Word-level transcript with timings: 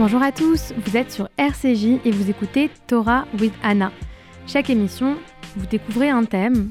Bonjour 0.00 0.22
à 0.22 0.32
tous, 0.32 0.72
vous 0.78 0.96
êtes 0.96 1.12
sur 1.12 1.28
RCJ 1.36 2.00
et 2.06 2.10
vous 2.10 2.30
écoutez 2.30 2.70
Torah 2.86 3.26
with 3.38 3.52
Anna. 3.62 3.92
Chaque 4.46 4.70
émission, 4.70 5.18
vous 5.56 5.66
découvrez 5.66 6.08
un 6.08 6.24
thème 6.24 6.70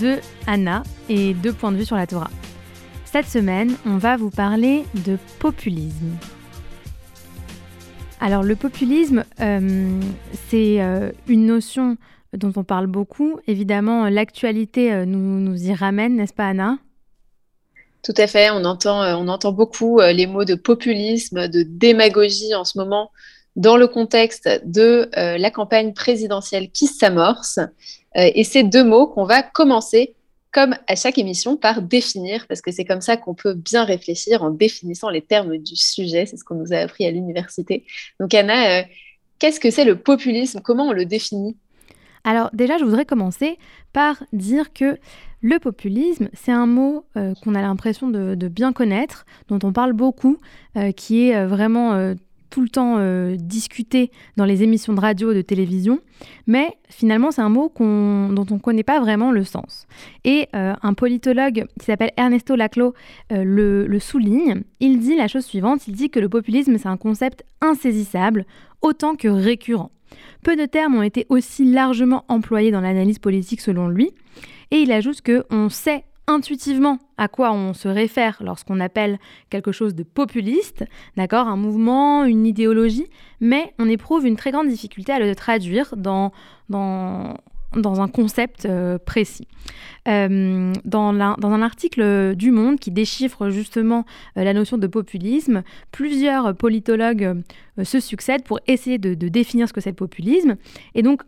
de 0.00 0.16
Anna 0.48 0.82
et 1.08 1.34
deux 1.34 1.52
points 1.52 1.70
de 1.70 1.76
vue 1.76 1.84
sur 1.84 1.94
la 1.94 2.08
Torah. 2.08 2.32
Cette 3.04 3.26
semaine, 3.26 3.76
on 3.86 3.96
va 3.96 4.16
vous 4.16 4.30
parler 4.30 4.82
de 5.06 5.18
populisme. 5.38 6.16
Alors 8.18 8.42
le 8.42 8.56
populisme, 8.56 9.22
euh, 9.38 10.00
c'est 10.48 10.82
euh, 10.82 11.12
une 11.28 11.46
notion 11.46 11.96
dont 12.36 12.52
on 12.56 12.64
parle 12.64 12.88
beaucoup. 12.88 13.38
Évidemment, 13.46 14.08
l'actualité 14.08 14.92
euh, 14.92 15.04
nous, 15.04 15.38
nous 15.38 15.64
y 15.64 15.72
ramène, 15.72 16.16
n'est-ce 16.16 16.34
pas 16.34 16.48
Anna? 16.48 16.78
Tout 18.04 18.14
à 18.18 18.26
fait, 18.26 18.50
on 18.50 18.64
entend, 18.64 19.02
euh, 19.02 19.14
on 19.16 19.28
entend 19.28 19.52
beaucoup 19.52 19.98
euh, 19.98 20.12
les 20.12 20.26
mots 20.26 20.44
de 20.44 20.54
populisme, 20.54 21.48
de 21.48 21.62
démagogie 21.62 22.54
en 22.54 22.64
ce 22.64 22.78
moment 22.78 23.10
dans 23.56 23.76
le 23.76 23.88
contexte 23.88 24.48
de 24.64 25.08
euh, 25.16 25.38
la 25.38 25.50
campagne 25.50 25.94
présidentielle 25.94 26.70
qui 26.70 26.86
s'amorce. 26.86 27.58
et 28.16 28.44
c'est 28.44 28.62
deux 28.62 28.84
mots 28.84 29.06
qu'on 29.06 29.24
va 29.24 29.42
commencer, 29.42 30.14
comme 30.52 30.76
à 30.86 30.96
chaque 30.96 31.18
émission, 31.18 31.56
par 31.56 31.82
définir, 31.82 32.46
parce 32.46 32.60
que 32.60 32.70
c'est 32.70 32.84
comme 32.84 33.00
ça 33.00 33.16
qu'on 33.16 33.34
peut 33.34 33.54
bien 33.54 33.84
réfléchir 33.84 34.42
en 34.42 34.50
définissant 34.50 35.08
les 35.08 35.22
termes 35.22 35.56
du 35.56 35.74
sujet. 35.74 36.26
C'est 36.26 36.36
ce 36.36 36.44
qu'on 36.44 36.54
nous 36.56 36.72
a 36.72 36.76
appris 36.76 37.06
à 37.06 37.10
l'université. 37.10 37.84
Donc 38.20 38.34
Anna, 38.34 38.84
qu'est-ce 39.38 39.58
que 39.58 39.70
c'est 39.70 39.84
le 39.84 39.98
populisme? 39.98 40.60
Comment 40.62 40.88
on 40.88 40.92
le 40.92 41.06
définit? 41.06 41.56
Alors 42.24 42.50
déjà, 42.52 42.78
je 42.78 42.84
voudrais 42.84 43.04
commencer 43.04 43.58
par 43.92 44.22
dire 44.32 44.72
que 44.72 44.98
le 45.44 45.58
populisme, 45.58 46.30
c'est 46.32 46.52
un 46.52 46.66
mot 46.66 47.04
euh, 47.18 47.34
qu'on 47.44 47.54
a 47.54 47.60
l'impression 47.60 48.08
de, 48.08 48.48
bien 48.48 48.72
connaître, 48.72 49.26
dont 49.48 49.58
on 49.62 49.74
parle 49.74 49.92
beaucoup, 49.92 50.38
euh, 50.78 50.90
qui 50.90 51.28
est 51.28 51.36
euh, 51.36 51.46
vraiment 51.46 52.14
tout 52.48 52.62
le 52.62 52.68
temps 52.68 52.98
discuté 53.36 54.12
dans 54.36 54.44
les 54.44 54.62
émissions 54.62 54.92
de 54.92 55.00
radio 55.00 55.32
et 55.32 55.34
de 55.34 55.42
télévision, 55.42 55.98
mais 56.46 56.68
finalement 56.88 57.32
c'est 57.32 57.42
un 57.42 57.48
mot 57.48 57.72
dont 57.80 58.46
on 58.48 58.54
ne 58.54 58.60
connaît 58.60 58.84
pas 58.84 59.00
vraiment 59.00 59.32
le 59.32 59.42
sens. 59.42 59.88
Et 60.22 60.46
un 60.52 60.94
politologue 60.94 61.66
qui 61.80 61.86
s'appelle 61.86 62.12
Ernesto 62.16 62.54
Laclau 62.54 62.94
le, 63.30 63.88
le 63.88 63.98
souligne, 63.98 64.62
il 64.78 65.00
dit 65.00 65.16
la 65.16 65.26
chose 65.26 65.44
suivante, 65.44 65.88
il 65.88 65.96
dit 65.96 66.10
que 66.10 66.20
le 66.20 66.28
populisme 66.28 66.78
c'est 66.78 66.86
un 66.86 66.96
concept 66.96 67.44
insaisissable 67.60 68.46
autant 68.82 69.16
que 69.16 69.26
récurrent. 69.26 69.90
Peu 70.44 70.54
de 70.54 70.64
termes 70.64 70.94
ont 70.94 71.02
été 71.02 71.26
aussi 71.30 71.64
largement 71.64 72.24
employés 72.28 72.70
dans 72.70 72.80
l'analyse 72.80 73.18
politique 73.18 73.62
selon 73.62 73.88
lui, 73.88 74.12
et 74.74 74.78
il 74.78 74.90
ajoute 74.90 75.20
que 75.20 75.46
on 75.50 75.68
sait 75.68 76.02
intuitivement 76.26 76.98
à 77.16 77.28
quoi 77.28 77.52
on 77.52 77.74
se 77.74 77.86
réfère 77.86 78.42
lorsqu'on 78.44 78.80
appelle 78.80 79.20
quelque 79.48 79.70
chose 79.70 79.94
de 79.94 80.02
populiste, 80.02 80.84
d'accord, 81.16 81.46
un 81.46 81.56
mouvement, 81.56 82.24
une 82.24 82.44
idéologie, 82.44 83.06
mais 83.40 83.72
on 83.78 83.88
éprouve 83.88 84.26
une 84.26 84.34
très 84.34 84.50
grande 84.50 84.66
difficulté 84.66 85.12
à 85.12 85.20
le 85.20 85.32
traduire 85.36 85.94
dans, 85.96 86.32
un 86.72 88.08
concept 88.08 88.66
euh, 88.66 88.98
précis. 88.98 89.46
Euh, 90.08 90.72
dans, 90.84 91.12
dans, 91.12 91.50
un 91.52 91.62
article 91.62 92.34
du 92.34 92.50
Monde 92.50 92.80
qui 92.80 92.90
déchiffre 92.90 93.50
justement 93.50 94.04
euh, 94.36 94.42
la 94.42 94.54
notion 94.54 94.76
de 94.76 94.88
populisme, 94.88 95.62
plusieurs 95.92 96.56
politologues 96.56 97.42
se 97.80 98.00
succèdent 98.00 98.42
pour 98.42 98.58
essayer 98.66 98.98
de, 98.98 99.14
de, 99.14 99.28
définir 99.28 99.68
ce 99.68 99.72
que 99.72 99.80
c'est 99.80 99.90
le 99.90 99.96
populisme. 99.96 100.56
Et 100.96 101.02
donc, 101.02 101.22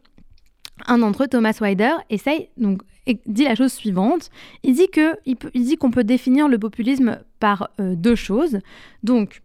un 0.86 0.98
d'entre 0.98 1.24
eux, 1.24 1.28
Thomas 1.28 1.56
Wider, 1.60 1.92
essaye 2.10 2.48
donc 2.56 2.82
dit 3.26 3.44
la 3.44 3.54
chose 3.54 3.72
suivante. 3.72 4.30
Il 4.62 4.74
dit 4.74 4.88
que 4.88 5.16
il, 5.24 5.36
dit 5.54 5.76
qu'on 5.76 5.90
peut 5.90 6.04
définir 6.04 6.48
le 6.48 6.58
populisme 6.58 7.20
par 7.40 7.70
euh, 7.80 7.94
deux 7.94 8.14
choses. 8.14 8.58
Donc, 9.02 9.42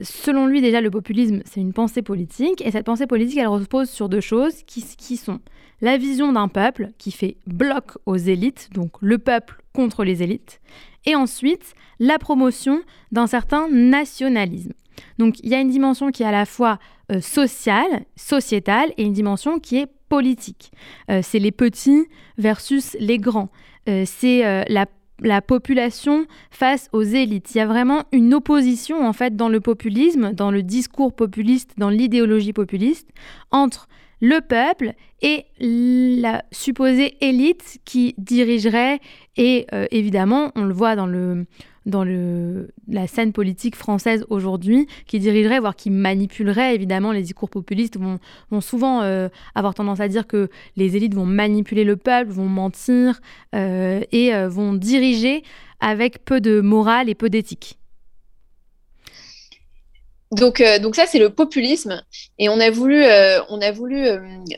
selon 0.00 0.46
lui 0.46 0.60
déjà, 0.60 0.80
le 0.80 0.90
populisme 0.90 1.40
c'est 1.44 1.60
une 1.60 1.72
pensée 1.72 2.02
politique 2.02 2.62
et 2.64 2.70
cette 2.70 2.86
pensée 2.86 3.06
politique 3.06 3.38
elle 3.38 3.48
repose 3.48 3.90
sur 3.90 4.08
deux 4.08 4.20
choses 4.20 4.62
qui, 4.64 4.82
qui 4.96 5.16
sont 5.16 5.40
la 5.80 5.98
vision 5.98 6.32
d'un 6.32 6.48
peuple 6.48 6.90
qui 6.96 7.10
fait 7.10 7.36
bloc 7.46 7.98
aux 8.06 8.16
élites, 8.16 8.70
donc 8.72 8.92
le 9.00 9.18
peuple 9.18 9.60
contre 9.72 10.04
les 10.04 10.22
élites, 10.22 10.60
et 11.06 11.14
ensuite 11.16 11.74
la 11.98 12.18
promotion 12.18 12.82
d'un 13.10 13.26
certain 13.26 13.68
nationalisme. 13.68 14.72
Donc 15.18 15.38
il 15.42 15.50
y 15.50 15.54
a 15.54 15.60
une 15.60 15.70
dimension 15.70 16.10
qui 16.10 16.22
est 16.22 16.26
à 16.26 16.32
la 16.32 16.46
fois 16.46 16.78
euh, 17.10 17.20
sociale, 17.20 18.04
sociétale, 18.16 18.92
et 18.96 19.02
une 19.02 19.12
dimension 19.12 19.58
qui 19.58 19.78
est 19.78 19.88
politique. 20.12 20.72
Euh, 21.10 21.20
c'est 21.22 21.38
les 21.38 21.52
petits 21.52 22.04
versus 22.36 22.98
les 23.00 23.16
grands. 23.16 23.48
Euh, 23.88 24.02
c'est 24.04 24.44
euh, 24.44 24.62
la 24.68 24.84
la 25.22 25.40
population 25.40 26.26
face 26.50 26.90
aux 26.92 27.02
élites. 27.02 27.54
Il 27.54 27.58
y 27.58 27.60
a 27.60 27.66
vraiment 27.66 28.02
une 28.12 28.34
opposition 28.34 29.06
en 29.06 29.12
fait 29.14 29.36
dans 29.36 29.48
le 29.48 29.60
populisme, 29.60 30.32
dans 30.32 30.50
le 30.50 30.62
discours 30.62 31.14
populiste, 31.14 31.74
dans 31.78 31.90
l'idéologie 31.90 32.52
populiste 32.52 33.08
entre 33.52 33.88
le 34.20 34.40
peuple 34.40 34.94
et 35.22 35.46
la 35.60 36.42
supposée 36.50 37.16
élite 37.24 37.78
qui 37.84 38.14
dirigerait 38.18 38.98
et 39.36 39.66
évidemment 39.92 40.50
on 40.56 40.64
le 40.64 40.74
voit 40.74 40.96
dans 40.96 41.06
le 41.06 41.46
dans 41.86 42.04
la 42.88 43.06
scène 43.06 43.32
politique 43.32 43.76
française 43.76 44.24
aujourd'hui, 44.30 44.86
qui 45.06 45.18
dirigerait, 45.18 45.58
voire 45.58 45.76
qui 45.76 45.90
manipulerait, 45.90 46.74
évidemment, 46.74 47.12
les 47.12 47.22
discours 47.22 47.50
populistes 47.50 47.98
vont, 47.98 48.18
vont 48.50 48.60
souvent 48.60 49.02
euh, 49.02 49.28
avoir 49.54 49.74
tendance 49.74 50.00
à 50.00 50.08
dire 50.08 50.26
que 50.26 50.48
les 50.76 50.96
élites 50.96 51.14
vont 51.14 51.26
manipuler 51.26 51.84
le 51.84 51.96
peuple, 51.96 52.30
vont 52.30 52.46
mentir 52.46 53.20
euh, 53.54 54.00
et 54.12 54.34
euh, 54.34 54.48
vont 54.48 54.74
diriger 54.74 55.42
avec 55.80 56.24
peu 56.24 56.40
de 56.40 56.60
morale 56.60 57.08
et 57.08 57.14
peu 57.14 57.28
d'éthique. 57.28 57.78
Donc, 60.30 60.62
donc 60.80 60.96
ça, 60.96 61.04
c'est 61.06 61.18
le 61.18 61.28
populisme. 61.28 62.02
Et 62.38 62.48
on 62.48 62.58
a 62.58 62.70
voulu, 62.70 63.04
on 63.50 63.60
a 63.60 63.70
voulu 63.70 64.06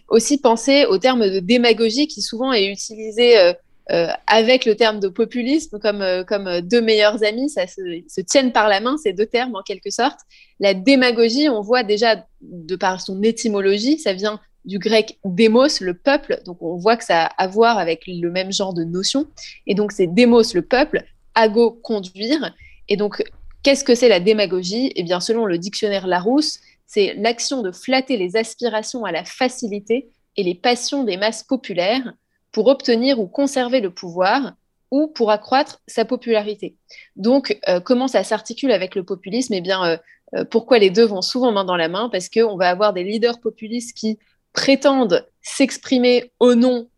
aussi 0.07 0.39
penser 0.39 0.85
au 0.85 0.99
terme 0.99 1.29
de 1.29 1.41
démagogie 1.41 2.07
qui 2.07 2.23
souvent 2.23 2.53
est 2.53 2.71
utilisé 2.71 3.55
euh, 3.93 4.09
avec 4.27 4.65
le 4.65 4.77
terme 4.77 4.99
de 4.99 5.09
populisme 5.09 5.79
comme, 5.79 6.01
euh, 6.01 6.25
comme 6.25 6.63
deux 6.63 6.81
meilleurs 6.81 7.23
amis, 7.23 7.51
ça 7.51 7.67
se, 7.67 8.21
tiennent 8.23 8.53
par 8.53 8.69
la 8.69 8.81
main, 8.81 8.97
ces 8.97 9.13
deux 9.13 9.27
termes 9.27 9.55
en 9.55 9.63
quelque 9.63 9.91
sorte. 9.91 10.21
La 10.59 10.73
démagogie, 10.73 11.51
on 11.51 11.61
voit 11.61 11.83
déjà 11.83 12.25
de 12.41 12.77
par 12.77 13.01
son 13.03 13.23
étymologie, 13.23 13.99
ça 13.99 14.15
vient 14.15 14.41
du 14.65 14.79
grec 14.79 15.19
démos, 15.27 15.81
le 15.81 15.93
peuple, 15.93 16.41
donc 16.47 16.63
on 16.63 16.77
voit 16.77 16.97
que 16.97 17.05
ça 17.05 17.25
a 17.25 17.43
à 17.43 17.47
voir 17.47 17.77
avec 17.77 18.05
le 18.07 18.31
même 18.31 18.53
genre 18.53 18.73
de 18.73 18.85
notion. 18.85 19.27
Et 19.67 19.75
donc 19.75 19.93
c'est 19.93 20.07
démos, 20.07 20.55
le 20.55 20.63
peuple, 20.63 21.05
ago, 21.35 21.71
conduire. 21.71 22.55
Et 22.89 22.97
donc 22.97 23.23
qu'est-ce 23.63 23.85
que 23.85 23.95
c'est 23.95 24.09
la 24.09 24.21
démagogie? 24.21 24.93
Eh 24.97 25.03
bien 25.03 25.21
selon 25.21 25.45
le 25.45 25.59
dictionnaire 25.59 26.07
Larousse, 26.07 26.61
c'est 26.87 27.15
l'action 27.19 27.61
de 27.61 27.71
flatter 27.71 28.17
les 28.17 28.37
aspirations 28.37 29.05
à 29.05 29.13
la 29.13 29.25
facilité 29.25 30.09
et 30.37 30.43
les 30.43 30.55
passions 30.55 31.05
des 31.05 31.19
masses 31.19 31.43
populaires 31.43 32.15
pour 32.55 32.69
obtenir 32.69 33.19
ou 33.19 33.27
conserver 33.27 33.81
le 33.81 33.91
pouvoir 33.91 34.55
ou 34.93 35.09
pour 35.09 35.33
accroître 35.33 35.83
sa 35.89 36.05
popularité. 36.05 36.77
Donc, 37.17 37.59
euh, 37.69 37.81
comment 37.81 38.07
ça 38.07 38.23
s'articule 38.23 38.71
avec 38.71 38.95
le 38.95 39.03
populisme? 39.03 39.55
Eh 39.55 39.61
bien, 39.61 39.85
euh, 39.85 39.97
euh, 40.37 40.45
pourquoi 40.45 40.79
les 40.79 40.91
deux 40.91 41.05
vont 41.05 41.21
souvent 41.21 41.51
main 41.51 41.65
dans 41.65 41.77
la 41.77 41.89
main? 41.89 42.09
Parce 42.11 42.29
qu'on 42.29 42.57
va 42.57 42.71
avoir 42.71 42.93
des 42.93 43.03
leaders 43.03 43.41
populistes 43.41 43.97
qui 43.97 44.21
prétendent 44.53 45.27
s'exprimer 45.43 46.31
au 46.39 46.55
nom 46.55 46.89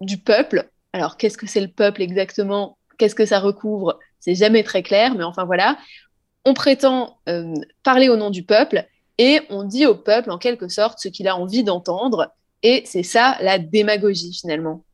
du 0.00 0.16
peuple. 0.16 0.70
Alors, 0.94 1.18
qu'est-ce 1.18 1.36
que 1.36 1.46
c'est 1.46 1.60
le 1.60 1.68
peuple 1.68 2.00
exactement? 2.00 2.78
Qu'est-ce 2.96 3.14
que 3.14 3.26
ça 3.26 3.38
recouvre? 3.38 3.98
C'est 4.18 4.34
jamais 4.34 4.62
très 4.62 4.82
clair, 4.82 5.14
mais 5.14 5.24
enfin 5.24 5.44
voilà. 5.44 5.76
On 6.46 6.54
prétend 6.54 7.18
parler 7.82 8.08
au 8.08 8.16
nom 8.16 8.30
du 8.30 8.44
peuple 8.44 8.86
et 9.18 9.40
on 9.50 9.64
dit 9.64 9.84
au 9.84 9.94
peuple 9.94 10.30
en 10.30 10.38
quelque 10.38 10.68
sorte 10.68 11.00
ce 11.00 11.08
qu'il 11.08 11.28
a 11.28 11.36
envie 11.36 11.64
d'entendre. 11.64 12.32
Et 12.62 12.82
c'est 12.86 13.02
ça 13.02 13.36
la 13.40 13.58
démagogie 13.58 14.32
finalement. 14.32 14.84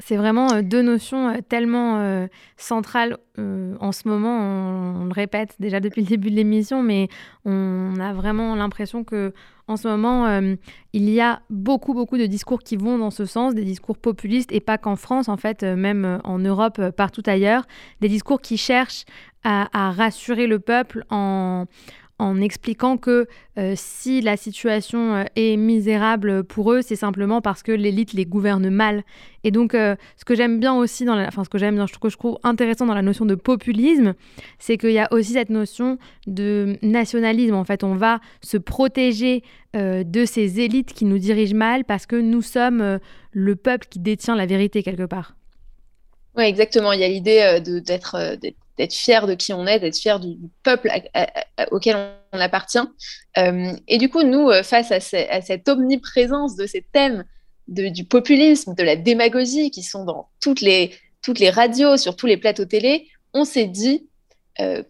C'est 0.00 0.16
vraiment 0.16 0.52
euh, 0.52 0.62
deux 0.62 0.82
notions 0.82 1.28
euh, 1.28 1.38
tellement 1.48 1.98
euh, 1.98 2.26
centrales 2.56 3.16
en 3.36 3.90
ce 3.90 4.06
moment. 4.06 4.38
On, 4.38 5.04
le 5.06 5.12
répète 5.12 5.56
déjà 5.58 5.80
depuis 5.80 6.02
le 6.02 6.06
début 6.06 6.30
de 6.30 6.36
l'émission, 6.36 6.84
mais 6.84 7.08
on 7.44 7.98
a 7.98 8.12
vraiment 8.12 8.54
l'impression 8.54 9.02
que 9.02 9.32
en 9.66 9.76
ce 9.76 9.88
moment, 9.88 10.40
il 10.92 11.10
y 11.10 11.20
a 11.20 11.40
beaucoup, 11.50 11.94
beaucoup 11.94 12.16
de 12.16 12.26
discours 12.26 12.60
qui 12.60 12.76
vont 12.76 12.96
dans 12.96 13.10
ce 13.10 13.24
sens, 13.24 13.56
des 13.56 13.64
discours 13.64 13.98
populistes, 13.98 14.52
et 14.52 14.60
pas 14.60 14.78
qu'en 14.78 14.94
France, 14.94 15.28
en 15.28 15.36
fait, 15.36 15.64
même 15.64 16.20
en 16.22 16.38
Europe, 16.38 16.80
partout 16.90 17.24
ailleurs, 17.26 17.64
des 18.00 18.08
discours 18.08 18.40
qui 18.40 18.56
cherchent 18.56 19.04
à 19.42 19.90
rassurer 19.90 20.46
le 20.46 20.60
peuple 20.60 21.04
en 21.10 21.64
en 22.18 22.40
expliquant 22.40 22.96
que 22.96 23.26
euh, 23.58 23.74
si 23.76 24.20
la 24.20 24.36
situation 24.36 25.14
euh, 25.14 25.24
est 25.34 25.56
misérable 25.56 26.44
pour 26.44 26.72
eux, 26.72 26.80
c'est 26.80 26.96
simplement 26.96 27.40
parce 27.40 27.62
que 27.62 27.72
l'élite 27.72 28.12
les 28.12 28.24
gouverne 28.24 28.70
mal. 28.70 29.02
Et 29.42 29.50
donc, 29.50 29.74
euh, 29.74 29.96
ce 30.16 30.24
que 30.24 30.36
j'aime 30.36 30.60
bien 30.60 30.74
aussi, 30.74 31.04
dans 31.04 31.16
la, 31.16 31.26
enfin, 31.26 31.42
ce 31.42 31.48
que 31.48 31.58
j'aime 31.58 31.74
bien, 31.74 31.86
ce 31.88 31.98
que 31.98 32.08
je 32.08 32.16
trouve 32.16 32.38
intéressant 32.44 32.86
dans 32.86 32.94
la 32.94 33.02
notion 33.02 33.26
de 33.26 33.34
populisme, 33.34 34.14
c'est 34.58 34.78
qu'il 34.78 34.92
y 34.92 34.98
a 34.98 35.12
aussi 35.12 35.32
cette 35.32 35.50
notion 35.50 35.98
de 36.26 36.76
nationalisme. 36.82 37.54
En 37.54 37.64
fait, 37.64 37.82
on 37.82 37.96
va 37.96 38.20
se 38.42 38.56
protéger 38.56 39.42
de 39.74 40.24
ces 40.24 40.60
élites 40.60 40.92
qui 40.92 41.04
nous 41.04 41.18
dirigent 41.18 41.56
mal 41.56 41.84
parce 41.84 42.06
que 42.06 42.14
nous 42.14 42.42
sommes 42.42 43.00
le 43.32 43.56
peuple 43.56 43.88
qui 43.90 43.98
détient 43.98 44.36
la 44.36 44.46
vérité 44.46 44.84
quelque 44.84 45.02
part. 45.02 45.34
Oui, 46.36 46.44
exactement. 46.44 46.92
Il 46.92 47.00
y 47.00 47.04
a 47.04 47.08
l'idée 47.08 47.60
d'être 47.84 48.36
d'être 48.78 48.92
fier 48.92 49.26
de 49.26 49.34
qui 49.34 49.52
on 49.52 49.66
est, 49.66 49.80
d'être 49.80 49.96
fier 49.96 50.20
du, 50.20 50.36
peuple 50.62 50.90
auquel 51.70 51.96
on, 52.32 52.40
appartient. 52.40 52.78
et 53.36 53.98
du 53.98 54.08
coup, 54.08 54.22
nous, 54.22 54.50
face 54.62 54.90
à, 54.90 55.00
cette 55.00 55.68
omniprésence 55.68 56.56
de 56.56 56.66
ces 56.66 56.82
thèmes 56.92 57.24
du 57.68 58.04
populisme, 58.04 58.74
de 58.74 58.82
la 58.82 58.96
démagogie 58.96 59.70
qui 59.70 59.82
sont 59.82 60.04
dans 60.04 60.28
toutes 60.40 60.60
les, 60.60 60.94
toutes 61.22 61.38
les 61.38 61.50
radios, 61.50 61.96
sur 61.96 62.16
tous 62.16 62.26
les 62.26 62.36
plateaux 62.36 62.64
télé, 62.64 63.08
on 63.32 63.44
s'est 63.44 63.68
dit, 63.68 64.08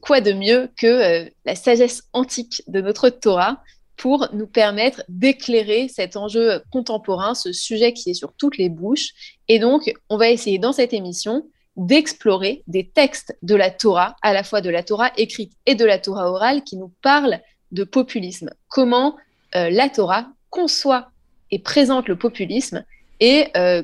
quoi 0.00 0.20
de 0.20 0.32
mieux 0.32 0.70
que 0.76 1.28
la 1.44 1.54
sagesse 1.54 2.04
antique 2.12 2.62
de 2.66 2.80
notre 2.80 3.10
Torah 3.10 3.62
pour 3.96 4.28
nous 4.32 4.46
permettre 4.46 5.02
d'éclairer 5.08 5.88
cet 5.88 6.16
enjeu 6.16 6.62
contemporain, 6.70 7.34
ce 7.34 7.52
sujet 7.52 7.92
qui 7.92 8.10
est 8.10 8.14
sur 8.14 8.32
toutes 8.32 8.58
les 8.58 8.68
bouches. 8.68 9.38
Et 9.48 9.58
donc, 9.58 9.92
on 10.08 10.16
va 10.16 10.30
essayer 10.30 10.58
dans 10.58 10.72
cette 10.72 10.92
émission 10.92 11.48
d'explorer 11.76 12.62
des 12.66 12.88
textes 12.88 13.36
de 13.42 13.54
la 13.54 13.70
Torah, 13.70 14.16
à 14.22 14.32
la 14.32 14.44
fois 14.44 14.60
de 14.60 14.70
la 14.70 14.82
Torah 14.82 15.10
écrite 15.16 15.52
et 15.66 15.74
de 15.74 15.84
la 15.84 15.98
Torah 15.98 16.30
orale, 16.30 16.62
qui 16.62 16.76
nous 16.76 16.92
parlent 17.02 17.40
de 17.72 17.84
populisme. 17.84 18.50
Comment 18.68 19.16
euh, 19.56 19.70
la 19.70 19.88
Torah 19.88 20.28
conçoit 20.50 21.10
et 21.50 21.58
présente 21.58 22.08
le 22.08 22.16
populisme 22.16 22.84
et 23.20 23.48
euh, 23.56 23.82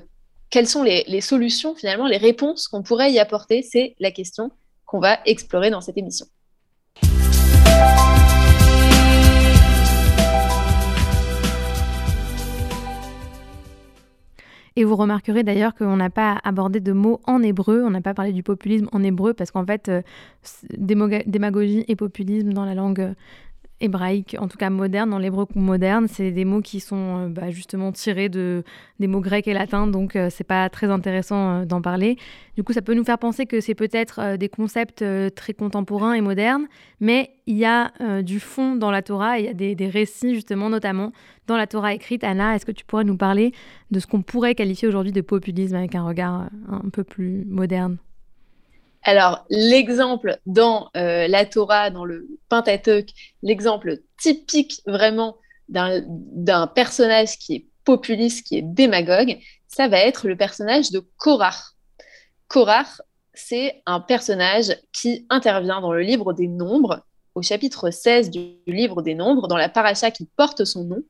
quelles 0.50 0.68
sont 0.68 0.82
les, 0.82 1.04
les, 1.06 1.20
solutions, 1.20 1.74
finalement, 1.74 2.06
les 2.06 2.16
réponses 2.16 2.68
qu'on 2.68 2.82
pourrait 2.82 3.12
y 3.12 3.18
apporter? 3.18 3.62
C'est 3.62 3.94
la 4.00 4.10
question 4.10 4.50
qu'on 4.84 4.98
va 4.98 5.20
explorer 5.24 5.70
dans 5.70 5.80
cette 5.80 5.96
émission. 5.96 6.26
Et 14.80 14.84
vous 14.84 14.96
remarquerez 14.96 15.42
d'ailleurs 15.42 15.74
qu'on 15.74 15.96
n'a 15.96 16.08
pas 16.08 16.40
abordé 16.42 16.80
de 16.80 16.92
mots 16.92 17.20
en 17.26 17.42
hébreu, 17.42 17.84
on 17.84 17.90
n'a 17.90 18.00
pas 18.00 18.14
parlé 18.14 18.32
du 18.32 18.42
populisme 18.42 18.88
en 18.92 19.02
hébreu, 19.02 19.34
parce 19.34 19.50
qu'en 19.50 19.66
fait, 19.66 19.90
euh, 19.90 20.00
démagogie 21.26 21.84
et 21.86 21.96
populisme 21.96 22.54
dans 22.54 22.64
la 22.64 22.74
langue 22.74 23.00
euh, 23.00 23.12
hébraïque, 23.80 24.36
en 24.38 24.48
tout 24.48 24.58
cas 24.58 24.70
moderne, 24.70 25.10
dans 25.10 25.18
l'hébreu 25.18 25.46
moderne, 25.54 26.06
c'est 26.08 26.30
des 26.30 26.44
mots 26.44 26.60
qui 26.60 26.80
sont 26.80 26.96
euh, 26.96 27.28
bah, 27.28 27.50
justement 27.50 27.92
tirés 27.92 28.28
de, 28.28 28.62
des 28.98 29.06
mots 29.06 29.20
grecs 29.20 29.48
et 29.48 29.54
latins, 29.54 29.86
donc 29.86 30.16
euh, 30.16 30.28
c'est 30.30 30.44
pas 30.44 30.68
très 30.68 30.90
intéressant 30.90 31.50
euh, 31.50 31.64
d'en 31.64 31.80
parler. 31.80 32.16
Du 32.56 32.62
coup, 32.62 32.72
ça 32.72 32.82
peut 32.82 32.94
nous 32.94 33.04
faire 33.04 33.18
penser 33.18 33.46
que 33.46 33.60
c'est 33.60 33.74
peut-être 33.74 34.36
des 34.36 34.48
concepts 34.50 35.02
très 35.34 35.54
contemporains 35.54 36.12
et 36.12 36.20
modernes, 36.20 36.66
mais 37.00 37.30
il 37.46 37.56
y 37.56 37.64
a 37.64 37.90
du 38.20 38.38
fond 38.38 38.76
dans 38.76 38.90
la 38.90 39.00
Torah, 39.00 39.38
il 39.38 39.46
y 39.46 39.48
a 39.48 39.54
des, 39.54 39.88
récits 39.88 40.34
justement, 40.34 40.68
notamment 40.68 41.12
dans 41.46 41.56
la 41.56 41.66
Torah 41.66 41.94
écrite. 41.94 42.22
Anna, 42.22 42.54
est-ce 42.54 42.66
que 42.66 42.72
tu 42.72 42.84
pourrais 42.84 43.04
nous 43.04 43.16
parler 43.16 43.52
de 43.90 43.98
ce 43.98 44.06
qu'on 44.06 44.20
pourrait 44.20 44.54
qualifier 44.54 44.88
aujourd'hui 44.88 45.12
de 45.12 45.22
populisme 45.22 45.76
avec 45.76 45.94
un 45.94 46.04
regard 46.04 46.50
un 46.68 46.90
peu 46.90 47.02
plus 47.02 47.46
moderne? 47.46 47.96
Alors, 49.02 49.46
l'exemple 49.48 50.38
dans 50.44 50.90
euh, 50.96 51.26
la 51.26 51.46
Torah, 51.46 51.90
dans 51.90 52.04
le 52.04 52.28
Pentateuch, 52.48 53.08
l'exemple 53.42 54.00
typique 54.18 54.82
vraiment 54.86 55.36
d'un 55.68 56.66
personnage 56.66 57.38
qui 57.38 57.54
est 57.54 57.66
populiste, 57.84 58.46
qui 58.46 58.58
est 58.58 58.62
démagogue, 58.62 59.38
ça 59.68 59.88
va 59.88 59.98
être 59.98 60.26
le 60.28 60.36
personnage 60.36 60.90
de 60.90 61.00
Korach. 61.16 61.74
Korach, 62.48 63.00
c'est 63.32 63.82
un 63.86 64.00
personnage 64.00 64.76
qui 64.92 65.26
intervient 65.30 65.80
dans 65.80 65.92
le 65.92 66.02
livre 66.02 66.32
des 66.32 66.48
Nombres, 66.48 67.04
au 67.34 67.42
chapitre 67.42 67.90
16 67.90 68.30
du 68.30 68.56
livre 68.66 69.00
des 69.00 69.14
Nombres, 69.14 69.48
dans 69.48 69.56
la 69.56 69.68
paracha 69.68 70.10
qui 70.10 70.28
porte 70.36 70.64
son 70.64 70.84
nom. 70.84 71.02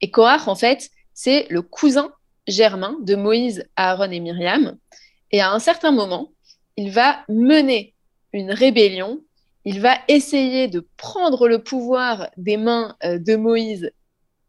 Et 0.00 0.10
Korach, 0.10 0.48
en 0.48 0.56
fait, 0.56 0.90
c'est 1.14 1.46
le 1.48 1.62
cousin 1.62 2.12
germain 2.48 2.96
de 3.02 3.14
Moïse, 3.14 3.64
Aaron 3.76 4.10
et 4.10 4.20
Myriam. 4.20 4.76
Et 5.30 5.40
à 5.40 5.52
un 5.52 5.60
certain 5.60 5.92
moment, 5.92 6.31
il 6.76 6.90
va 6.90 7.24
mener 7.28 7.94
une 8.32 8.50
rébellion, 8.50 9.20
il 9.64 9.80
va 9.80 9.96
essayer 10.08 10.68
de 10.68 10.86
prendre 10.96 11.48
le 11.48 11.62
pouvoir 11.62 12.30
des 12.36 12.56
mains 12.56 12.96
euh, 13.04 13.18
de 13.18 13.36
Moïse 13.36 13.90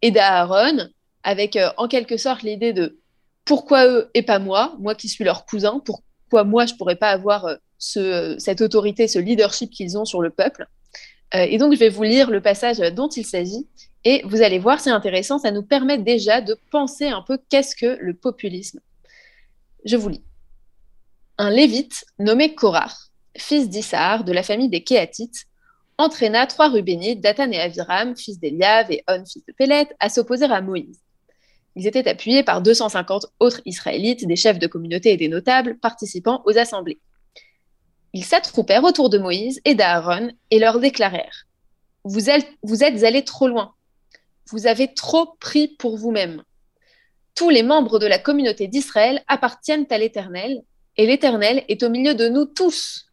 et 0.01 0.11
d'Aaron, 0.11 0.89
avec 1.23 1.55
euh, 1.55 1.69
en 1.77 1.87
quelque 1.87 2.17
sorte 2.17 2.43
l'idée 2.43 2.73
de 2.73 2.99
pourquoi 3.45 3.87
eux 3.87 4.09
et 4.13 4.23
pas 4.23 4.39
moi, 4.39 4.75
moi 4.79 4.95
qui 4.95 5.09
suis 5.09 5.23
leur 5.23 5.45
cousin, 5.45 5.81
pourquoi 5.83 6.43
moi 6.43 6.65
je 6.65 6.75
pourrais 6.75 6.95
pas 6.95 7.09
avoir 7.09 7.45
euh, 7.45 8.35
cette 8.39 8.61
autorité, 8.61 9.07
ce 9.07 9.19
leadership 9.19 9.69
qu'ils 9.69 9.97
ont 9.97 10.05
sur 10.05 10.21
le 10.21 10.29
peuple? 10.29 10.67
et 11.35 11.57
donc 11.57 11.73
je 11.73 11.79
vais 11.79 11.89
vous 11.89 12.03
lire 12.03 12.29
le 12.29 12.41
passage 12.41 12.77
dont 12.77 13.07
il 13.07 13.25
s'agit 13.25 13.67
et 14.03 14.21
vous 14.25 14.43
allez 14.43 14.59
voir, 14.59 14.79
c'est 14.79 14.91
intéressant, 14.91 15.39
ça 15.39 15.49
nous 15.49 15.63
permet 15.63 15.97
déjà 15.97 16.41
de 16.41 16.55
penser 16.69 17.07
un 17.07 17.23
peu 17.23 17.39
qu'est-ce 17.49 17.75
que 17.75 17.97
le 17.99 18.13
populisme. 18.13 18.79
Je 19.83 19.97
vous 19.97 20.09
lis 20.09 20.21
un 21.43 21.49
lévite 21.49 22.05
nommé 22.19 22.55
Korach, 22.55 22.93
fils 23.37 23.69
d'Issar 23.69 24.23
de 24.23 24.31
la 24.31 24.43
famille 24.43 24.69
des 24.69 24.83
Kéatites, 24.83 25.45
entraîna 25.97 26.47
trois 26.47 26.69
Rubénites, 26.69 27.21
Datan 27.21 27.51
et 27.51 27.59
Aviram, 27.59 28.15
fils 28.15 28.39
d'Eliav 28.39 28.91
et 28.91 29.03
On, 29.09 29.25
fils 29.25 29.45
de 29.45 29.51
Pélet, 29.51 29.89
à 29.99 30.09
s'opposer 30.09 30.45
à 30.45 30.61
Moïse. 30.61 30.99
Ils 31.75 31.85
étaient 31.85 32.07
appuyés 32.07 32.43
par 32.43 32.61
250 32.61 33.25
autres 33.39 33.61
Israélites, 33.65 34.25
des 34.25 34.35
chefs 34.35 34.59
de 34.59 34.67
communauté 34.67 35.11
et 35.11 35.17
des 35.17 35.27
notables 35.27 35.77
participant 35.79 36.41
aux 36.45 36.57
assemblées. 36.57 36.99
Ils 38.13 38.25
s'attroupèrent 38.25 38.83
autour 38.83 39.09
de 39.09 39.17
Moïse 39.17 39.59
et 39.65 39.75
d'Aaron 39.75 40.31
et 40.49 40.59
leur 40.59 40.79
déclarèrent 40.79 41.45
vous 42.05 42.29
êtes 42.29 43.03
allés 43.03 43.23
trop 43.23 43.47
loin. 43.47 43.73
Vous 44.49 44.67
avez 44.67 44.93
trop 44.93 45.35
pris 45.39 45.69
pour 45.69 45.97
vous-même. 45.97 46.43
Tous 47.35 47.49
les 47.49 47.63
membres 47.63 47.97
de 47.97 48.05
la 48.05 48.19
communauté 48.19 48.67
d'Israël 48.67 49.23
appartiennent 49.27 49.87
à 49.89 49.97
l'Éternel 49.97 50.63
et 50.97 51.07
l'Éternel 51.07 51.63
est 51.67 51.83
au 51.83 51.89
milieu 51.89 52.13
de 52.13 52.27
nous 52.27 52.45
tous. 52.45 53.07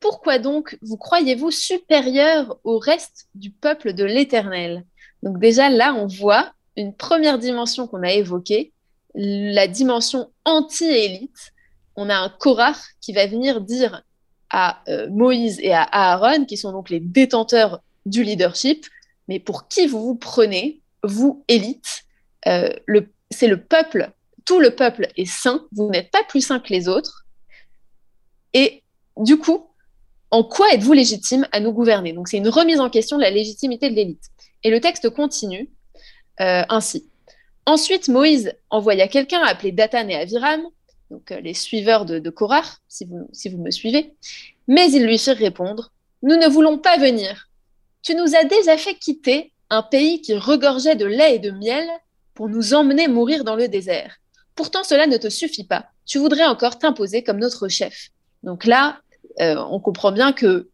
Pourquoi 0.00 0.38
donc 0.38 0.78
vous 0.82 0.96
croyez-vous 0.96 1.50
supérieur 1.50 2.58
au 2.64 2.78
reste 2.78 3.28
du 3.34 3.50
peuple 3.50 3.92
de 3.92 4.04
l'Éternel? 4.04 4.84
Donc 5.22 5.38
déjà 5.38 5.68
là, 5.68 5.94
on 5.94 6.06
voit 6.06 6.52
une 6.76 6.94
première 6.94 7.38
dimension 7.38 7.86
qu'on 7.86 8.02
a 8.02 8.12
évoquée, 8.12 8.72
la 9.14 9.66
dimension 9.66 10.30
anti-élite. 10.44 11.52
On 11.96 12.10
a 12.10 12.16
un 12.16 12.28
Korach 12.28 12.76
qui 13.00 13.12
va 13.12 13.26
venir 13.26 13.62
dire 13.62 14.02
à 14.50 14.82
euh, 14.88 15.08
Moïse 15.10 15.58
et 15.60 15.72
à 15.72 15.82
Aaron, 15.82 16.44
qui 16.44 16.56
sont 16.56 16.72
donc 16.72 16.90
les 16.90 17.00
détenteurs 17.00 17.80
du 18.04 18.22
leadership, 18.22 18.86
mais 19.26 19.40
pour 19.40 19.66
qui 19.68 19.86
vous 19.86 20.02
vous 20.02 20.14
prenez, 20.14 20.82
vous, 21.02 21.42
élite 21.48 22.04
euh, 22.46 22.70
C'est 23.30 23.48
le 23.48 23.60
peuple 23.60 24.12
tout 24.46 24.60
le 24.60 24.74
peuple 24.74 25.08
est 25.16 25.26
saint, 25.26 25.66
vous 25.72 25.90
n'êtes 25.90 26.10
pas 26.10 26.24
plus 26.24 26.40
saint 26.40 26.60
que 26.60 26.72
les 26.72 26.88
autres. 26.88 27.26
Et 28.54 28.82
du 29.18 29.36
coup, 29.36 29.66
en 30.30 30.42
quoi 30.44 30.72
êtes-vous 30.72 30.94
légitime 30.94 31.46
à 31.52 31.60
nous 31.60 31.72
gouverner? 31.72 32.12
Donc 32.12 32.28
c'est 32.28 32.38
une 32.38 32.48
remise 32.48 32.80
en 32.80 32.88
question 32.88 33.16
de 33.18 33.22
la 33.22 33.30
légitimité 33.30 33.90
de 33.90 33.94
l'élite. 33.94 34.30
Et 34.62 34.70
le 34.70 34.80
texte 34.80 35.10
continue 35.10 35.68
euh, 36.40 36.62
ainsi. 36.68 37.10
Ensuite, 37.66 38.08
Moïse 38.08 38.52
envoya 38.70 39.08
quelqu'un 39.08 39.42
appelé 39.42 39.72
Datan 39.72 40.08
et 40.08 40.14
Aviram, 40.14 40.62
donc 41.10 41.32
euh, 41.32 41.40
les 41.40 41.54
suiveurs 41.54 42.04
de, 42.04 42.18
de 42.20 42.34
si 42.88 43.04
vous 43.04 43.58
me 43.58 43.70
suivez, 43.70 44.14
mais 44.68 44.90
ils 44.90 45.04
lui 45.04 45.18
firent 45.18 45.36
répondre 45.36 45.92
Nous 46.22 46.36
ne 46.36 46.48
voulons 46.48 46.78
pas 46.78 46.96
venir. 46.98 47.48
Tu 48.02 48.14
nous 48.14 48.36
as 48.36 48.44
déjà 48.44 48.76
fait 48.76 48.94
quitter 48.94 49.52
un 49.70 49.82
pays 49.82 50.20
qui 50.20 50.34
regorgeait 50.34 50.94
de 50.94 51.06
lait 51.06 51.36
et 51.36 51.38
de 51.40 51.50
miel 51.50 51.88
pour 52.34 52.48
nous 52.48 52.74
emmener 52.74 53.08
mourir 53.08 53.42
dans 53.42 53.56
le 53.56 53.66
désert. 53.66 54.16
Pourtant, 54.56 54.82
cela 54.82 55.06
ne 55.06 55.18
te 55.18 55.28
suffit 55.28 55.64
pas. 55.64 55.86
Tu 56.06 56.18
voudrais 56.18 56.46
encore 56.46 56.78
t'imposer 56.78 57.22
comme 57.22 57.38
notre 57.38 57.68
chef. 57.68 58.08
Donc 58.42 58.64
là, 58.64 59.00
euh, 59.40 59.56
on 59.70 59.78
comprend 59.78 60.12
bien 60.12 60.32
que 60.32 60.70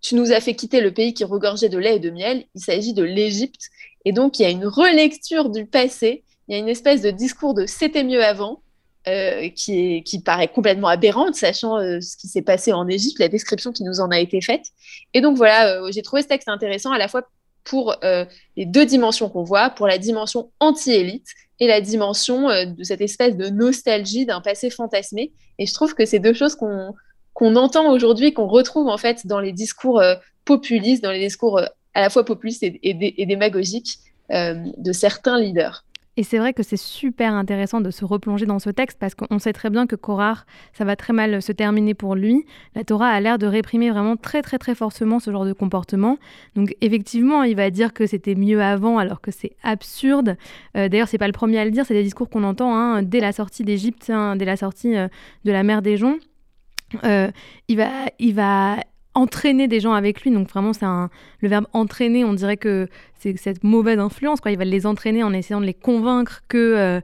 tu 0.00 0.14
nous 0.14 0.32
as 0.32 0.40
fait 0.40 0.54
quitter 0.54 0.80
le 0.80 0.92
pays 0.92 1.12
qui 1.12 1.24
regorgeait 1.24 1.68
de 1.68 1.78
lait 1.78 1.96
et 1.96 2.00
de 2.00 2.10
miel. 2.10 2.44
Il 2.54 2.62
s'agit 2.62 2.94
de 2.94 3.02
l'Égypte. 3.02 3.68
Et 4.04 4.12
donc, 4.12 4.38
il 4.38 4.42
y 4.42 4.46
a 4.46 4.50
une 4.50 4.66
relecture 4.66 5.50
du 5.50 5.66
passé. 5.66 6.24
Il 6.48 6.54
y 6.54 6.56
a 6.56 6.58
une 6.58 6.68
espèce 6.68 7.02
de 7.02 7.10
discours 7.10 7.52
de 7.52 7.66
c'était 7.66 8.04
mieux 8.04 8.24
avant 8.24 8.62
euh, 9.06 9.50
qui, 9.50 10.02
qui 10.04 10.20
paraît 10.20 10.48
complètement 10.48 10.88
aberrante, 10.88 11.34
sachant 11.34 11.78
euh, 11.78 12.00
ce 12.00 12.16
qui 12.16 12.28
s'est 12.28 12.42
passé 12.42 12.72
en 12.72 12.88
Égypte, 12.88 13.18
la 13.18 13.28
description 13.28 13.72
qui 13.72 13.84
nous 13.84 14.00
en 14.00 14.10
a 14.10 14.18
été 14.18 14.40
faite. 14.40 14.66
Et 15.12 15.20
donc, 15.20 15.36
voilà, 15.36 15.90
j'ai 15.90 16.02
trouvé 16.02 16.22
ce 16.22 16.28
texte 16.28 16.48
intéressant 16.48 16.92
à 16.92 16.98
la 16.98 17.08
fois 17.08 17.28
pour 17.64 17.96
les 18.02 18.66
deux 18.66 18.86
dimensions 18.86 19.28
qu'on 19.28 19.44
voit, 19.44 19.70
pour 19.70 19.86
la 19.86 19.98
dimension 19.98 20.50
anti-élite 20.58 21.26
et 21.60 21.66
la 21.66 21.80
dimension 21.80 22.48
euh, 22.48 22.64
de 22.64 22.84
cette 22.84 23.00
espèce 23.00 23.36
de 23.36 23.48
nostalgie 23.48 24.26
d'un 24.26 24.40
passé 24.40 24.70
fantasmé. 24.70 25.32
Et 25.58 25.66
je 25.66 25.74
trouve 25.74 25.94
que 25.94 26.04
c'est 26.04 26.18
deux 26.18 26.32
choses 26.32 26.54
qu'on 26.54 27.56
entend 27.56 27.90
aujourd'hui, 27.90 28.32
qu'on 28.32 28.46
retrouve 28.46 28.88
en 28.88 28.98
fait 28.98 29.26
dans 29.26 29.40
les 29.40 29.52
discours 29.52 30.00
euh, 30.00 30.14
populistes, 30.44 31.02
dans 31.02 31.10
les 31.10 31.20
discours 31.20 31.58
euh, 31.58 31.66
à 31.94 32.00
la 32.00 32.10
fois 32.10 32.24
populistes 32.24 32.62
et, 32.62 32.78
et, 32.82 33.26
démagogiques 33.26 33.98
de 34.30 34.92
certains 34.92 35.40
leaders. 35.40 35.84
Et 36.18 36.24
c'est 36.24 36.38
vrai 36.38 36.52
que 36.52 36.64
c'est 36.64 36.76
super 36.76 37.32
intéressant 37.32 37.80
de 37.80 37.92
se 37.92 38.04
replonger 38.04 38.44
dans 38.44 38.58
ce 38.58 38.70
texte 38.70 38.98
parce 38.98 39.14
qu'on 39.14 39.38
sait 39.38 39.52
très 39.52 39.70
bien 39.70 39.86
que 39.86 39.94
Korah, 39.94 40.38
ça 40.72 40.84
va 40.84 40.96
très 40.96 41.12
mal 41.12 41.40
se 41.40 41.52
terminer 41.52 41.94
pour 41.94 42.16
lui. 42.16 42.44
La 42.74 42.82
Torah 42.82 43.10
a 43.10 43.20
l'air 43.20 43.38
de 43.38 43.46
réprimer 43.46 43.88
vraiment 43.92 44.16
très 44.16 44.42
très 44.42 44.58
très 44.58 44.74
fortement 44.74 45.20
ce 45.20 45.30
genre 45.30 45.44
de 45.44 45.52
comportement. 45.52 46.18
Donc 46.56 46.74
effectivement, 46.80 47.44
il 47.44 47.54
va 47.54 47.70
dire 47.70 47.92
que 47.94 48.04
c'était 48.08 48.34
mieux 48.34 48.60
avant 48.60 48.98
alors 48.98 49.20
que 49.20 49.30
c'est 49.30 49.52
absurde. 49.62 50.36
Euh, 50.76 50.88
D'ailleurs, 50.88 51.06
c'est 51.06 51.18
pas 51.18 51.28
le 51.28 51.32
premier 51.32 51.60
à 51.60 51.64
le 51.64 51.70
dire, 51.70 51.86
c'est 51.86 51.94
des 51.94 52.02
discours 52.02 52.28
qu'on 52.28 52.42
entend 52.42 52.74
hein, 52.74 53.04
dès 53.04 53.20
la 53.20 53.30
sortie 53.30 53.62
d'Égypte, 53.62 54.10
hein, 54.10 54.34
dès 54.34 54.44
la 54.44 54.56
sortie 54.56 54.96
euh, 54.96 55.06
de 55.44 55.52
la 55.52 55.62
mer 55.62 55.82
des 55.82 55.96
Joncs. 55.96 56.18
il, 57.04 57.76
va, 57.76 57.90
il 58.18 58.34
va 58.34 58.78
entraîner 59.18 59.68
des 59.68 59.80
gens 59.80 59.92
avec 59.92 60.22
lui. 60.22 60.30
Donc 60.30 60.48
vraiment, 60.48 60.72
c'est 60.72 60.86
le 60.86 61.48
verbe 61.48 61.66
entraîner. 61.72 62.24
On 62.24 62.34
dirait 62.34 62.56
que 62.56 62.88
c'est 63.18 63.36
cette 63.36 63.64
mauvaise 63.64 63.98
influence. 63.98 64.40
Quoi. 64.40 64.52
Il 64.52 64.58
va 64.58 64.64
les 64.64 64.86
entraîner 64.86 65.22
en 65.22 65.32
essayant 65.32 65.60
de 65.60 65.66
les 65.66 65.74
convaincre 65.74 66.42
que 66.48 67.00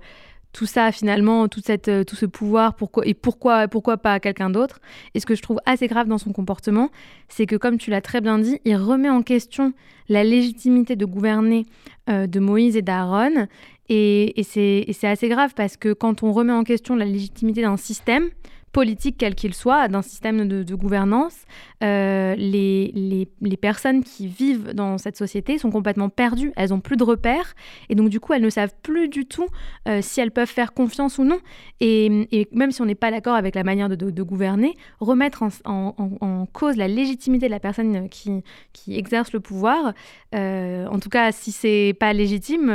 tout 0.54 0.66
ça 0.66 0.92
finalement, 0.92 1.48
tout, 1.48 1.60
cette, 1.62 1.88
euh, 1.88 2.04
tout 2.04 2.16
ce 2.16 2.24
pouvoir, 2.24 2.74
pourquoi, 2.76 3.06
et 3.06 3.12
pourquoi, 3.12 3.68
pourquoi 3.68 3.98
pas 3.98 4.20
quelqu'un 4.20 4.48
d'autre. 4.48 4.80
Et 5.12 5.20
ce 5.20 5.26
que 5.26 5.34
je 5.34 5.42
trouve 5.42 5.58
assez 5.66 5.88
grave 5.88 6.06
dans 6.06 6.16
son 6.16 6.32
comportement, 6.32 6.90
c'est 7.28 7.44
que 7.44 7.56
comme 7.56 7.76
tu 7.76 7.90
l'as 7.90 8.00
très 8.00 8.22
bien 8.22 8.38
dit, 8.38 8.60
il 8.64 8.76
remet 8.76 9.10
en 9.10 9.22
question 9.22 9.74
la 10.08 10.24
légitimité 10.24 10.96
de 10.96 11.04
gouverner 11.04 11.66
euh, 12.08 12.26
de 12.26 12.40
Moïse 12.40 12.76
et 12.76 12.82
d'Aaron. 12.82 13.48
Et 13.90 14.42
c'est 14.44 14.86
assez 15.02 15.28
grave 15.28 15.52
parce 15.54 15.76
que 15.76 15.92
quand 15.92 16.22
on 16.22 16.32
remet 16.32 16.54
en 16.54 16.64
question 16.64 16.96
la 16.96 17.04
légitimité 17.04 17.60
d'un 17.60 17.76
système, 17.76 18.30
politique 18.74 19.14
quel 19.16 19.36
qu'il 19.36 19.54
soit, 19.54 19.86
d'un 19.86 20.02
système 20.02 20.48
de, 20.48 20.74
gouvernance, 20.74 21.46
euh, 21.84 22.34
les, 22.34 23.26
les, 23.40 23.56
personnes 23.56 24.02
qui 24.02 24.26
vivent 24.26 24.74
dans 24.74 24.98
cette 24.98 25.16
société 25.16 25.58
sont 25.58 25.70
complètement 25.70 26.08
perdues, 26.08 26.52
elles 26.56 26.70
n'ont 26.70 26.80
plus 26.80 26.96
de 26.96 27.04
repères, 27.04 27.54
et 27.88 27.94
donc 27.94 28.08
du 28.08 28.18
coup 28.18 28.32
elles 28.32 28.42
ne 28.42 28.50
savent 28.50 28.74
plus 28.82 29.08
du 29.08 29.26
tout 29.26 29.46
euh, 29.88 30.00
si 30.02 30.20
elles 30.20 30.32
peuvent 30.32 30.48
faire 30.48 30.74
confiance 30.74 31.18
ou 31.18 31.24
non. 31.24 31.38
Et, 31.80 32.48
même 32.50 32.72
si 32.72 32.82
on 32.82 32.86
n'est 32.86 32.96
pas 32.96 33.12
d'accord 33.12 33.36
avec 33.36 33.54
la 33.54 33.62
manière 33.62 33.88
de, 33.88 34.22
gouverner, 34.22 34.74
remettre 34.98 35.44
en, 35.64 36.46
cause 36.52 36.76
la 36.76 36.88
légitimité 36.88 37.46
de 37.46 37.52
la 37.52 37.60
personne 37.60 38.08
qui, 38.08 38.42
qui 38.72 38.98
exerce 38.98 39.32
le 39.32 39.38
pouvoir, 39.38 39.92
euh, 40.34 40.86
en 40.88 40.98
tout 40.98 41.10
cas 41.10 41.30
si 41.30 41.52
c'est 41.52 41.94
pas 42.00 42.12
légitime, 42.12 42.66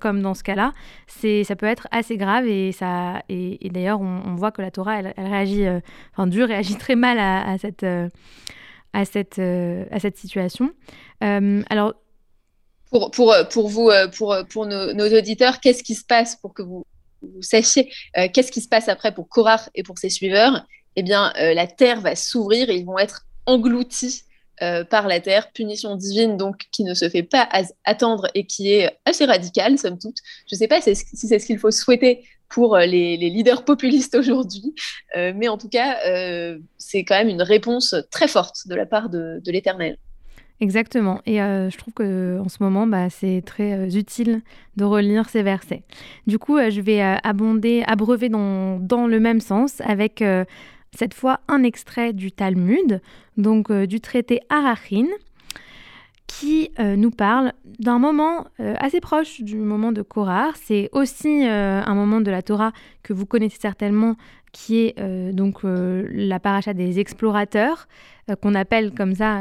comme 0.00 0.22
dans 0.22 0.34
ce 0.34 0.42
cas-là, 0.42 0.72
ça 1.06 1.56
peut 1.56 1.66
être 1.66 1.86
assez 1.90 2.16
grave, 2.16 2.46
et, 2.46 2.70
et, 3.28 3.68
d'ailleurs 3.68 4.00
on, 4.00 4.34
voit 4.36 4.50
que 4.50 4.62
la 4.62 4.70
Torah, 4.70 5.00
elle, 5.00 5.12
elle 5.16 5.33
réagit, 5.34 5.66
euh, 5.66 5.80
enfin 6.12 6.26
Dieu 6.26 6.44
réagit 6.44 6.76
très 6.76 6.96
mal 6.96 7.18
à, 7.18 7.56
cette, 7.58 7.82
euh, 7.82 8.08
à, 8.92 9.04
cette, 9.04 9.38
euh, 9.38 9.84
à 9.90 10.00
cette 10.00 10.16
situation. 10.16 10.70
alors, 11.20 11.94
pour, 12.90 13.10
pour, 13.10 13.34
pour 13.50 13.68
vous, 13.68 13.90
pour, 14.16 14.36
pour 14.48 14.66
nos, 14.66 15.18
auditeurs, 15.18 15.60
qu'est-ce 15.60 15.82
qui 15.82 15.94
se 15.94 16.04
passe 16.04 16.36
pour 16.36 16.54
que 16.54 16.62
vous, 16.62 16.84
sachiez 17.40 17.90
qu'est-ce 18.32 18.52
qui 18.52 18.60
se 18.60 18.68
passe 18.68 18.88
après 18.88 19.12
pour 19.12 19.28
Korach 19.28 19.70
et 19.74 19.82
pour 19.82 19.98
ses 19.98 20.10
suiveurs? 20.10 20.66
Eh 20.96 21.02
bien, 21.02 21.32
la 21.36 21.66
terre 21.66 22.00
va 22.00 22.14
s'ouvrir 22.14 22.70
et 22.70 22.76
ils 22.76 22.84
vont 22.84 22.98
être 22.98 23.26
engloutis 23.46 24.22
par 24.90 25.08
la 25.08 25.18
terre, 25.18 25.50
punition 25.52 25.96
divine 25.96 26.36
donc 26.36 26.66
qui 26.70 26.84
ne 26.84 26.94
se 26.94 27.08
fait 27.08 27.24
pas 27.24 27.48
attendre 27.84 28.28
et 28.34 28.46
qui 28.46 28.72
est 28.72 28.96
assez 29.06 29.24
radicale 29.24 29.76
somme 29.76 29.98
toute. 29.98 30.18
Je 30.48 30.54
ne 30.54 30.58
sais 30.58 30.68
pas 30.68 30.80
si 30.80 30.94
c'est 30.94 31.38
ce 31.38 31.46
qu'il 31.46 31.58
faut 31.58 31.72
souhaiter 31.72 32.24
pour 32.48 32.76
euh, 32.76 32.86
les, 32.86 33.16
leaders 33.16 33.64
populistes 33.64 34.14
aujourd'hui. 34.14 34.74
Euh, 35.16 35.32
mais 35.34 35.48
en 35.48 35.58
tout 35.58 35.68
cas, 35.68 35.96
euh, 36.06 36.58
c'est 36.78 37.04
quand 37.04 37.16
même 37.16 37.28
une 37.28 37.42
réponse 37.42 37.94
très 38.10 38.28
forte 38.28 38.68
de 38.68 38.74
la 38.74 38.86
part 38.86 39.08
de, 39.08 39.40
l'Éternel. 39.46 39.98
Exactement. 40.60 41.20
Et 41.26 41.38
je 41.38 41.76
trouve 41.76 41.92
que 41.92 42.38
en 42.38 42.48
ce 42.48 42.58
moment, 42.60 42.86
bah, 42.86 43.10
c'est 43.10 43.42
très 43.44 43.94
utile 43.96 44.40
de 44.76 44.84
relire 44.84 45.28
ces 45.28 45.42
versets. 45.42 45.82
Du 46.28 46.38
coup, 46.38 46.58
je 46.70 46.80
vais 46.80 47.00
abonder, 47.00 47.82
abreuver 47.86 48.28
dans, 48.28 48.78
dans, 48.78 49.06
le 49.06 49.18
même 49.18 49.40
sens 49.40 49.80
avec 49.80 50.22
cette 50.96 51.12
fois 51.12 51.40
un 51.48 51.64
extrait 51.64 52.12
du 52.12 52.30
Talmud, 52.30 53.02
donc 53.36 53.70
du 53.72 54.00
traité 54.00 54.40
Arachin, 54.48 55.08
qui 56.26 56.70
euh, 56.78 56.96
nous 56.96 57.10
parle 57.10 57.52
d'un 57.78 57.98
moment 57.98 58.46
euh, 58.60 58.74
assez 58.78 59.00
proche 59.00 59.40
du 59.42 59.56
moment 59.56 59.92
de 59.92 60.02
Korah. 60.02 60.50
C'est 60.54 60.88
aussi 60.92 61.46
euh, 61.46 61.82
un 61.84 61.94
moment 61.94 62.20
de 62.20 62.30
la 62.30 62.42
Torah 62.42 62.72
que 63.02 63.12
vous 63.12 63.26
connaissez 63.26 63.58
certainement, 63.60 64.16
qui 64.52 64.86
est 64.86 65.32
donc 65.32 65.62
la 65.64 66.38
paracha 66.38 66.74
des 66.74 67.00
explorateurs, 67.00 67.88
qu'on 68.40 68.54
appelle 68.54 68.92
comme 68.94 69.16
ça 69.16 69.40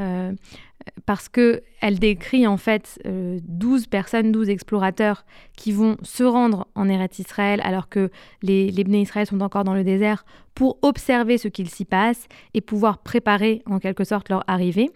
parce 1.06 1.30
qu'elle 1.30 2.00
décrit 2.00 2.48
en 2.48 2.58
fait 2.58 3.00
12 3.06 3.86
personnes, 3.86 4.32
12 4.32 4.50
explorateurs 4.50 5.24
qui 5.56 5.72
vont 5.72 5.98
se 6.02 6.24
rendre 6.24 6.68
en 6.74 6.90
Eretz 6.90 7.20
Israël 7.20 7.62
alors 7.64 7.90
que 7.90 8.10
les, 8.42 8.72
les 8.72 9.00
Israël 9.00 9.28
sont 9.28 9.42
encore 9.42 9.64
dans 9.64 9.76
le 9.76 9.84
désert 9.84 10.26
pour 10.56 10.80
observer 10.82 11.38
ce 11.38 11.48
qu'il 11.48 11.70
s'y 11.70 11.86
passe 11.86 12.28
et 12.56 12.62
pouvoir 12.62 12.98
préparer 12.98 13.62
en 13.68 13.78
quelque 13.78 14.06
sorte 14.06 14.30
leur 14.30 14.44
arrivée. 14.48 14.90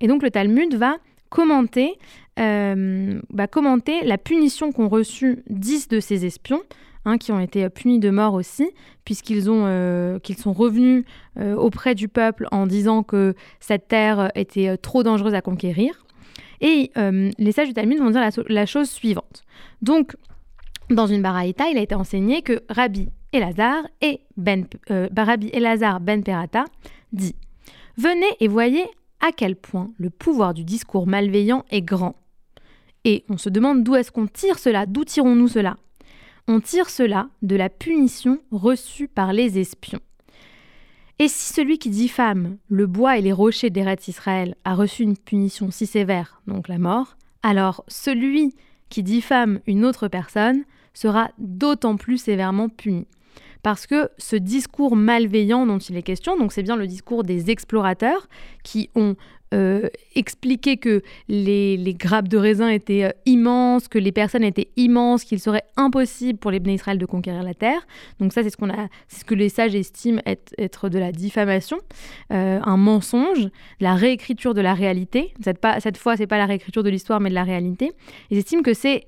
Et 0.00 0.06
donc 0.06 0.22
le 0.22 0.30
Talmud 0.30 0.72
va 0.76 0.98
commenter, 1.34 1.98
euh, 2.38 3.20
bah, 3.30 3.48
commenter 3.48 4.04
la 4.04 4.18
punition 4.18 4.70
qu'ont 4.70 4.88
reçue 4.88 5.42
10 5.50 5.88
de 5.88 5.98
ces 5.98 6.24
espions, 6.24 6.62
hein, 7.04 7.18
qui 7.18 7.32
ont 7.32 7.40
été 7.40 7.68
punis 7.70 7.98
de 7.98 8.08
mort 8.08 8.34
aussi, 8.34 8.70
puisqu'ils 9.04 9.48
euh, 9.48 10.18
sont 10.38 10.52
revenus 10.52 11.04
euh, 11.40 11.56
auprès 11.56 11.96
du 11.96 12.06
peuple 12.06 12.46
en 12.52 12.68
disant 12.68 13.02
que 13.02 13.34
cette 13.58 13.88
terre 13.88 14.30
était 14.36 14.76
trop 14.76 15.02
dangereuse 15.02 15.34
à 15.34 15.42
conquérir. 15.42 16.06
Et 16.60 16.92
les 16.96 17.52
sages 17.52 17.68
du 17.68 17.74
Talmud 17.74 17.98
vont 17.98 18.10
dire 18.10 18.26
la, 18.48 18.64
chose 18.64 18.88
suivante. 18.88 19.42
Donc, 19.82 20.16
dans 20.88 21.06
une 21.06 21.20
baraïta, 21.20 21.68
il 21.68 21.76
a 21.76 21.82
été 21.82 21.94
enseigné 21.94 22.40
que 22.40 22.62
Rabbi 22.70 23.10
Elazar 23.32 23.82
et 24.00 24.20
Ben, 24.38 24.64
Rabbi 25.14 25.50
Elazar 25.52 26.00
Ben 26.00 26.22
Perata 26.22 26.64
dit 27.12 27.34
Venez 27.98 28.30
et 28.40 28.48
voyez 28.48 28.86
à 29.24 29.32
quel 29.32 29.56
point 29.56 29.90
le 29.96 30.10
pouvoir 30.10 30.52
du 30.52 30.64
discours 30.64 31.06
malveillant 31.06 31.64
est 31.70 31.80
grand. 31.80 32.14
Et 33.04 33.24
on 33.30 33.38
se 33.38 33.48
demande 33.48 33.82
d'où 33.82 33.94
est-ce 33.94 34.12
qu'on 34.12 34.26
tire 34.26 34.58
cela, 34.58 34.84
d'où 34.84 35.04
tirons-nous 35.04 35.48
cela? 35.48 35.78
On 36.46 36.60
tire 36.60 36.90
cela 36.90 37.30
de 37.40 37.56
la 37.56 37.70
punition 37.70 38.38
reçue 38.50 39.08
par 39.08 39.32
les 39.32 39.58
espions. 39.58 40.00
Et 41.18 41.28
si 41.28 41.54
celui 41.54 41.78
qui 41.78 41.88
diffame 41.88 42.58
le 42.68 42.86
bois 42.86 43.16
et 43.16 43.22
les 43.22 43.32
rochers 43.32 43.70
d'Eretz 43.70 44.08
Israël 44.08 44.56
a 44.64 44.74
reçu 44.74 45.04
une 45.04 45.16
punition 45.16 45.70
si 45.70 45.86
sévère, 45.86 46.42
donc 46.46 46.68
la 46.68 46.76
mort, 46.76 47.16
alors 47.42 47.82
celui 47.88 48.54
qui 48.90 49.02
diffame 49.02 49.60
une 49.66 49.86
autre 49.86 50.08
personne 50.08 50.64
sera 50.92 51.30
d'autant 51.38 51.96
plus 51.96 52.18
sévèrement 52.18 52.68
puni 52.68 53.06
parce 53.64 53.86
que 53.86 54.10
ce 54.18 54.36
discours 54.36 54.94
malveillant 54.94 55.64
dont 55.64 55.78
il 55.78 55.96
est 55.96 56.02
question, 56.02 56.36
donc 56.36 56.52
c'est 56.52 56.62
bien 56.62 56.76
le 56.76 56.86
discours 56.86 57.22
des 57.22 57.50
explorateurs 57.50 58.28
qui 58.62 58.90
ont 58.94 59.16
euh, 59.54 59.88
expliqué 60.14 60.76
que 60.76 61.00
les, 61.28 61.96
grappes 61.98 62.28
de 62.28 62.36
raisin 62.36 62.68
étaient 62.68 63.04
euh, 63.04 63.10
immenses, 63.24 63.88
que 63.88 63.98
les 63.98 64.12
personnes 64.12 64.44
étaient 64.44 64.68
immenses, 64.76 65.24
qu'il 65.24 65.40
serait 65.40 65.62
impossible 65.78 66.38
pour 66.38 66.50
les 66.50 66.60
Bnei 66.60 66.74
Israël 66.74 66.98
de 66.98 67.06
conquérir 67.06 67.42
la 67.42 67.54
terre. 67.54 67.86
Donc 68.20 68.34
ça, 68.34 68.42
c'est 68.42 68.50
ce 68.50 69.24
que 69.24 69.34
les 69.34 69.48
sages 69.48 69.74
estiment 69.74 70.20
être, 70.26 70.90
de 70.90 70.98
la 70.98 71.10
diffamation, 71.10 71.78
euh, 72.32 72.60
un 72.62 72.76
mensonge, 72.76 73.48
la 73.80 73.94
réécriture 73.94 74.52
de 74.52 74.60
la 74.60 74.74
réalité. 74.74 75.32
Cette, 75.42 75.58
pas, 75.58 75.80
cette 75.80 75.96
fois, 75.96 76.18
c'est 76.18 76.26
pas 76.26 76.38
la 76.38 76.46
réécriture 76.46 76.82
de 76.82 76.90
l'histoire, 76.90 77.20
mais 77.20 77.30
de 77.30 77.34
la 77.34 77.44
réalité. 77.44 77.92
Ils 78.30 78.36
estiment 78.36 78.62
que 78.62 78.74
c'est 78.74 79.04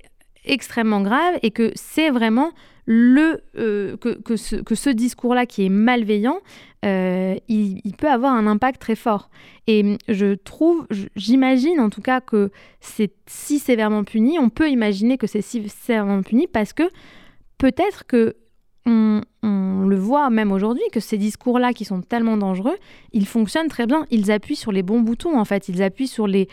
extrêmement 0.47 1.01
grave 1.01 1.39
et 1.43 1.51
que 1.51 1.71
c'est 1.75 2.09
vraiment 2.09 2.51
le, 2.85 3.43
euh, 3.57 3.97
que, 3.97 4.09
que, 4.21 4.35
ce, 4.75 4.89
discours-là 4.89 5.45
qui 5.45 5.65
est 5.65 5.69
malveillant, 5.69 6.39
euh, 6.85 7.35
il, 7.49 7.93
peut 7.97 8.09
avoir 8.09 8.33
un 8.33 8.47
impact 8.47 8.81
très 8.81 8.95
fort. 8.95 9.29
Et 9.67 9.97
je 10.07 10.35
trouve, 10.35 10.87
j'imagine 11.15 11.81
en 11.81 11.89
tout 11.89 12.01
cas 12.01 12.21
que 12.21 12.49
c'est 12.79 13.11
si 13.27 13.59
sévèrement 13.59 14.05
puni, 14.05 14.39
on 14.39 14.49
peut 14.49 14.69
imaginer 14.69 15.17
que 15.17 15.27
c'est 15.27 15.41
si 15.41 15.67
sévèrement 15.67 16.21
puni 16.23 16.47
parce 16.47 16.71
que 16.71 16.83
peut-être 17.57 18.05
que 18.05 18.37
on, 18.87 19.21
le 19.87 19.95
voit 19.95 20.29
même 20.29 20.51
aujourd'hui 20.51 20.83
que 20.91 20.99
ces 20.99 21.17
discours-là 21.17 21.71
qui 21.71 21.85
sont 21.85 22.01
tellement 22.01 22.35
dangereux, 22.35 22.75
ils 23.13 23.25
fonctionnent 23.25 23.69
très 23.69 23.85
bien. 23.85 24.05
Ils 24.11 24.31
appuient 24.31 24.55
sur 24.55 24.71
les 24.71 24.83
bons 24.83 24.99
boutons 24.99 25.39
en 25.39 25.45
fait. 25.45 25.69
Ils 25.69 25.81
appuient 25.81 26.07
sur 26.07 26.27
les, 26.27 26.47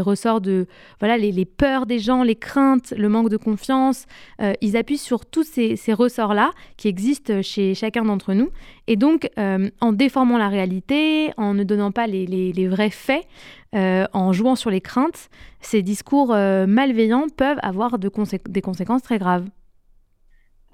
ressorts 0.00 0.40
de 0.40 0.66
voilà 1.00 1.16
les, 1.16 1.44
peurs 1.44 1.86
des 1.86 1.98
gens, 1.98 2.22
les 2.22 2.36
craintes, 2.36 2.92
le 2.96 3.08
manque 3.08 3.30
de 3.30 3.36
confiance. 3.36 4.06
Euh, 4.40 4.52
ils 4.60 4.76
appuient 4.76 4.98
sur 4.98 5.26
tous 5.26 5.44
ces, 5.44 5.76
ressorts-là 5.92 6.50
qui 6.76 6.88
existent 6.88 7.42
chez 7.42 7.74
chacun 7.74 8.04
d'entre 8.04 8.32
nous. 8.34 8.50
Et 8.86 8.96
donc 8.96 9.28
euh, 9.38 9.68
en 9.80 9.92
déformant 9.92 10.38
la 10.38 10.48
réalité, 10.48 11.32
en 11.36 11.54
ne 11.54 11.64
donnant 11.64 11.90
pas 11.90 12.06
les, 12.06 12.68
vrais 12.68 12.90
faits, 12.90 13.26
euh, 13.74 14.06
en 14.12 14.32
jouant 14.32 14.54
sur 14.54 14.70
les 14.70 14.80
craintes, 14.80 15.28
ces 15.60 15.82
discours 15.82 16.28
malveillants 16.28 17.26
peuvent 17.36 17.58
avoir 17.62 17.98
de 17.98 18.10
des 18.48 18.60
conséquences 18.60 19.02
très 19.02 19.18
graves. 19.18 19.46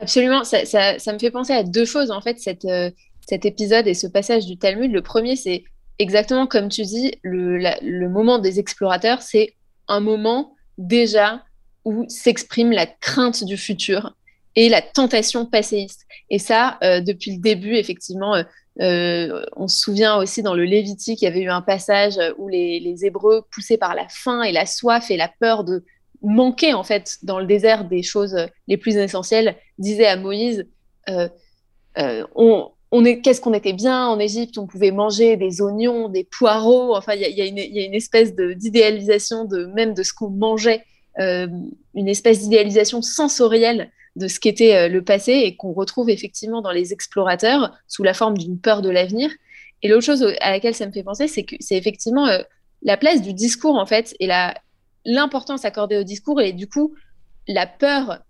Absolument, 0.00 0.45
ça, 0.45 0.62
me 1.12 1.19
fait 1.19 1.30
penser 1.30 1.52
à 1.52 1.62
deux 1.62 1.85
choses 1.85 2.11
en 2.11 2.23
fait, 2.23 2.38
euh, 2.64 2.90
cet 3.28 3.45
épisode 3.45 3.87
et 3.87 3.95
ce 3.95 4.07
passage 4.07 4.47
du 4.47 4.57
Talmud. 4.57 4.90
Le 4.90 5.02
premier, 5.02 5.37
c'est 5.37 5.64
exactement 5.99 6.47
comme 6.47 6.71
tu 6.71 6.83
dis, 6.83 7.12
le, 7.23 8.09
moment 8.09 8.38
des 8.38 8.59
explorateurs, 8.59 9.21
c'est 9.21 9.54
un 9.88 10.00
moment 10.00 10.54
déjà 10.78 11.45
où 11.85 12.07
s'exprime 12.09 12.73
la 12.73 12.87
crainte 12.87 13.45
du 13.45 13.59
futur 13.59 14.16
et 14.57 14.71
la 14.71 14.80
tentation 14.80 15.45
passéiste. 15.45 16.07
Et 16.30 16.38
ça, 16.38 16.78
euh, 16.83 17.00
depuis 17.00 17.33
le 17.37 17.40
début, 17.42 17.75
effectivement, 17.75 18.42
euh, 18.80 19.45
on 19.57 19.69
se 19.69 19.78
souvient 19.78 20.16
aussi 20.16 20.42
dans 20.42 20.54
le 20.54 20.64
Lévitique, 20.64 21.21
il 21.21 21.26
y 21.26 21.28
avait 21.28 21.42
eu 21.42 21.50
un 21.50 21.62
passage 21.62 22.19
où 22.38 22.49
les, 22.49 22.80
les 22.80 23.04
Hébreux, 23.04 23.45
poussés 23.52 23.76
par 23.76 23.95
la 23.95 24.09
faim 24.09 24.42
et 24.42 24.52
la 24.52 24.64
soif 24.64 25.11
et 25.11 25.19
la 25.19 25.30
peur 25.40 25.64
de 25.64 25.85
manquait 26.22 26.72
en 26.74 26.82
fait 26.82 27.18
dans 27.22 27.38
le 27.38 27.46
désert 27.46 27.84
des 27.84 28.02
choses 28.02 28.36
les 28.68 28.76
plus 28.76 28.96
essentielles, 28.96 29.56
disait 29.78 30.06
à 30.06 30.16
Moïse, 30.16 30.66
euh, 31.08 31.28
euh, 31.98 32.24
on, 32.34 32.70
on 32.92 33.04
est, 33.04 33.20
qu'est-ce 33.20 33.40
qu'on 33.40 33.54
était 33.54 33.72
bien 33.72 34.06
en 34.06 34.18
Égypte, 34.18 34.58
on 34.58 34.66
pouvait 34.66 34.90
manger 34.90 35.36
des 35.36 35.60
oignons, 35.60 36.08
des 36.08 36.24
poireaux. 36.24 36.96
Enfin, 36.96 37.14
il 37.14 37.22
y, 37.22 37.40
y, 37.40 37.80
a 37.80 37.84
une 37.84 37.94
espèce 37.94 38.34
d'idéalisation 38.34 39.44
de, 39.44 39.66
même 39.66 39.94
de 39.94 40.02
ce 40.02 40.12
qu'on 40.12 40.30
mangeait, 40.30 40.84
euh, 41.18 41.48
une 41.94 42.08
espèce 42.08 42.40
d'idéalisation 42.40 43.02
sensorielle 43.02 43.90
de 44.16 44.26
ce 44.26 44.40
qu'était 44.40 44.74
euh, 44.74 44.88
le 44.88 45.02
passé 45.02 45.32
et 45.32 45.56
qu'on 45.56 45.72
retrouve 45.72 46.10
effectivement 46.10 46.62
dans 46.62 46.72
les 46.72 46.92
explorateurs 46.92 47.72
sous 47.88 48.02
la 48.02 48.14
forme 48.14 48.36
d'une 48.36 48.58
peur 48.58 48.82
de 48.82 48.90
l'avenir. 48.90 49.30
Et 49.82 49.88
l'autre 49.88 50.04
chose 50.04 50.26
à 50.40 50.50
laquelle 50.50 50.74
ça 50.74 50.86
me 50.86 50.92
fait 50.92 51.02
penser, 51.02 51.28
c'est 51.28 51.44
que 51.44 51.56
c'est 51.60 51.76
effectivement 51.76 52.26
euh, 52.26 52.42
la 52.82 52.96
place 52.96 53.22
du 53.22 53.32
discours 53.32 53.76
en 53.76 53.86
fait 53.86 54.14
et 54.20 54.26
la 54.26 54.54
l'importance 55.04 55.64
accordée 55.64 55.97
au 55.97 56.04
discours 56.04 56.40
et 56.40 56.52
du 56.52 56.69
coup 56.69 56.95
la 57.49 57.66
peur 57.66 58.21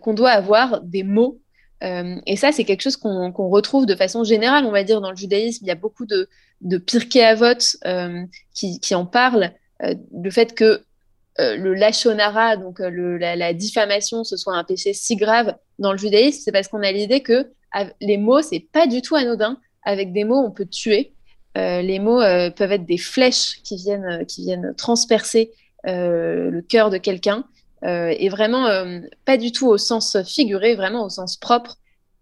qu'on 0.00 0.14
doit 0.14 0.30
avoir 0.30 0.80
des 0.80 1.02
mots 1.02 1.42
euh, 1.82 2.16
et 2.26 2.36
ça, 2.36 2.52
c'est 2.52 2.64
quelque 2.64 2.82
chose 2.82 2.96
qu'on 2.96 3.48
retrouve 3.48 3.86
de 3.86 3.94
façon 3.94 4.24
générale, 4.24 4.64
on 4.64 4.70
va 4.70 4.84
dire, 4.84 5.00
dans 5.00 5.10
le 5.10 5.16
judaïsme. 5.16 5.64
Il 5.64 5.68
y 5.68 5.72
a 5.72 5.76
beaucoup 5.76 6.06
de, 6.06 6.28
de 6.60 6.78
Pirkei 6.78 7.22
Avot 7.22 7.76
euh, 7.84 8.22
qui, 8.54 8.94
en 8.94 9.04
parlent, 9.04 9.52
euh, 9.82 9.94
le 10.12 10.30
fait 10.30 10.54
que 10.54 10.82
le 11.38 11.72
lachonara, 11.72 12.58
donc 12.58 12.78
la, 12.78 13.54
diffamation, 13.54 14.22
ce 14.22 14.36
soit 14.36 14.54
un 14.54 14.64
péché 14.64 14.92
si 14.92 15.16
grave 15.16 15.56
dans 15.78 15.92
le 15.92 15.98
judaïsme, 15.98 16.42
c'est 16.44 16.52
parce 16.52 16.68
qu'on 16.68 16.82
a 16.82 16.92
l'idée 16.92 17.22
que 17.22 17.50
les 18.02 18.18
mots, 18.18 18.42
c'est 18.42 18.60
pas 18.60 18.86
du 18.86 19.00
tout 19.00 19.16
anodin. 19.16 19.58
Avec 19.82 20.12
des 20.12 20.24
mots, 20.24 20.44
on 20.46 20.50
peut 20.50 20.66
tuer. 20.66 21.14
les 21.56 21.98
mots 21.98 22.20
peuvent 22.54 22.72
être 22.72 22.84
des 22.84 22.98
flèches 22.98 23.62
qui 23.64 23.76
viennent, 23.76 24.26
qui 24.26 24.42
viennent 24.42 24.74
transpercer 24.76 25.50
le 25.84 26.60
cœur 26.60 26.90
de 26.90 26.98
quelqu'un. 26.98 27.44
Euh, 27.84 28.14
et 28.16 28.28
vraiment 28.28 28.66
euh, 28.66 29.00
pas 29.24 29.36
du 29.36 29.50
tout 29.50 29.66
au 29.66 29.76
sens 29.76 30.16
figuré, 30.22 30.76
vraiment 30.76 31.04
au 31.04 31.08
sens 31.08 31.36
propre. 31.36 31.78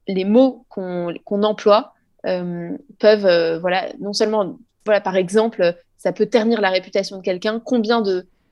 Les 0.08 0.24
mots 0.24 0.64
qu'on 0.68 1.14
emploie 1.28 1.92
euh, 2.26 2.70
peuvent, 2.98 3.58
voilà, 3.60 3.88
non 4.00 4.12
seulement, 4.12 4.58
voilà, 4.84 5.00
par 5.00 5.16
exemple, 5.16 5.76
ça 5.98 6.12
peut 6.12 6.26
ternir 6.26 6.60
la 6.60 6.70
réputation 6.70 7.18
de 7.18 7.22
quelqu'un. 7.22 7.60
Combien 7.60 8.02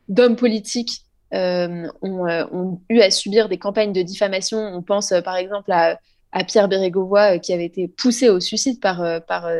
d'hommes 0.08 0.36
politiques 0.36 1.02
ont, 1.32 2.78
eu 2.88 3.00
à 3.00 3.10
subir 3.10 3.48
des 3.48 3.58
campagnes 3.58 3.92
de 3.92 4.02
diffamation? 4.02 4.58
On 4.58 4.82
pense 4.82 5.12
par 5.24 5.36
exemple 5.36 5.72
à, 5.72 5.98
Pierre 6.46 6.68
Bérégovoy 6.68 7.38
qui 7.38 7.54
avait 7.54 7.64
été 7.64 7.88
poussé 7.88 8.28
au 8.28 8.38
suicide 8.38 8.80
par, 8.80 9.02
par 9.24 9.50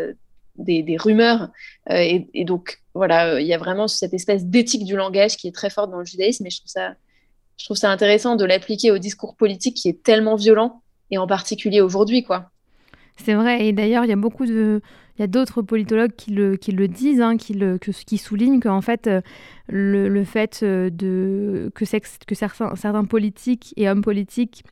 des, 0.59 0.97
rumeurs. 0.99 1.49
Et, 1.91 2.27
et, 2.35 2.45
donc, 2.45 2.81
voilà, 2.95 3.41
il 3.41 3.47
y 3.47 3.55
a 3.55 3.59
vraiment 3.59 3.89
cette 3.89 4.15
espèce 4.15 4.45
d'éthique 4.45 4.85
du 4.85 4.97
langage 4.97 5.37
qui 5.37 5.49
est 5.49 5.55
très 5.55 5.71
forte 5.71 5.91
dans 5.91 5.99
le 5.99 6.05
judaïsme, 6.05 6.47
et 6.47 6.51
je 6.51 6.59
trouve 6.59 6.71
ça 6.71 6.95
je 7.59 7.65
trouve 7.65 7.77
ça 7.77 7.91
intéressant 7.91 8.37
de 8.37 8.45
l'appliquer 8.45 8.93
au 8.93 8.99
discours 8.99 9.35
politique 9.35 9.77
qui 9.77 9.89
est 9.89 10.03
tellement 10.03 10.37
violent, 10.37 10.83
et 11.11 11.19
en 11.19 11.27
particulier 11.27 11.81
aujourd'hui, 11.81 12.23
quoi. 12.23 12.51
C'est 13.17 13.35
vrai, 13.35 13.67
et 13.67 13.73
d'ailleurs, 13.73 14.05
il 14.05 14.09
y 14.09 14.13
a 14.13 14.17
beaucoup 14.17 14.47
de... 14.47 14.81
Il 15.17 15.23
y 15.23 15.25
a 15.25 15.27
d'autres 15.27 15.63
politologues 15.63 16.15
qui 16.17 16.31
le, 16.31 16.57
qui 16.57 16.71
le 16.71 16.87
disent, 16.87 17.21
hein, 17.21 17.37
qui, 17.37 17.53
le, 17.53 17.77
que, 17.77 17.91
qui 17.91 18.19
soulignent 18.19 18.61
qu'en 18.61 18.81
fait, 18.81 19.09
euh, 19.09 19.21
le, 19.67 20.09
le, 20.09 20.23
fait 20.23 20.61
euh, 20.63 20.91
de, 20.91 21.73
que, 21.75 21.85
que 22.25 22.35
certains, 22.37 22.77
certains 22.77 23.05
politiques 23.05 23.75
et 23.77 23.91
hommes 23.91 24.03
politiques 24.03 24.63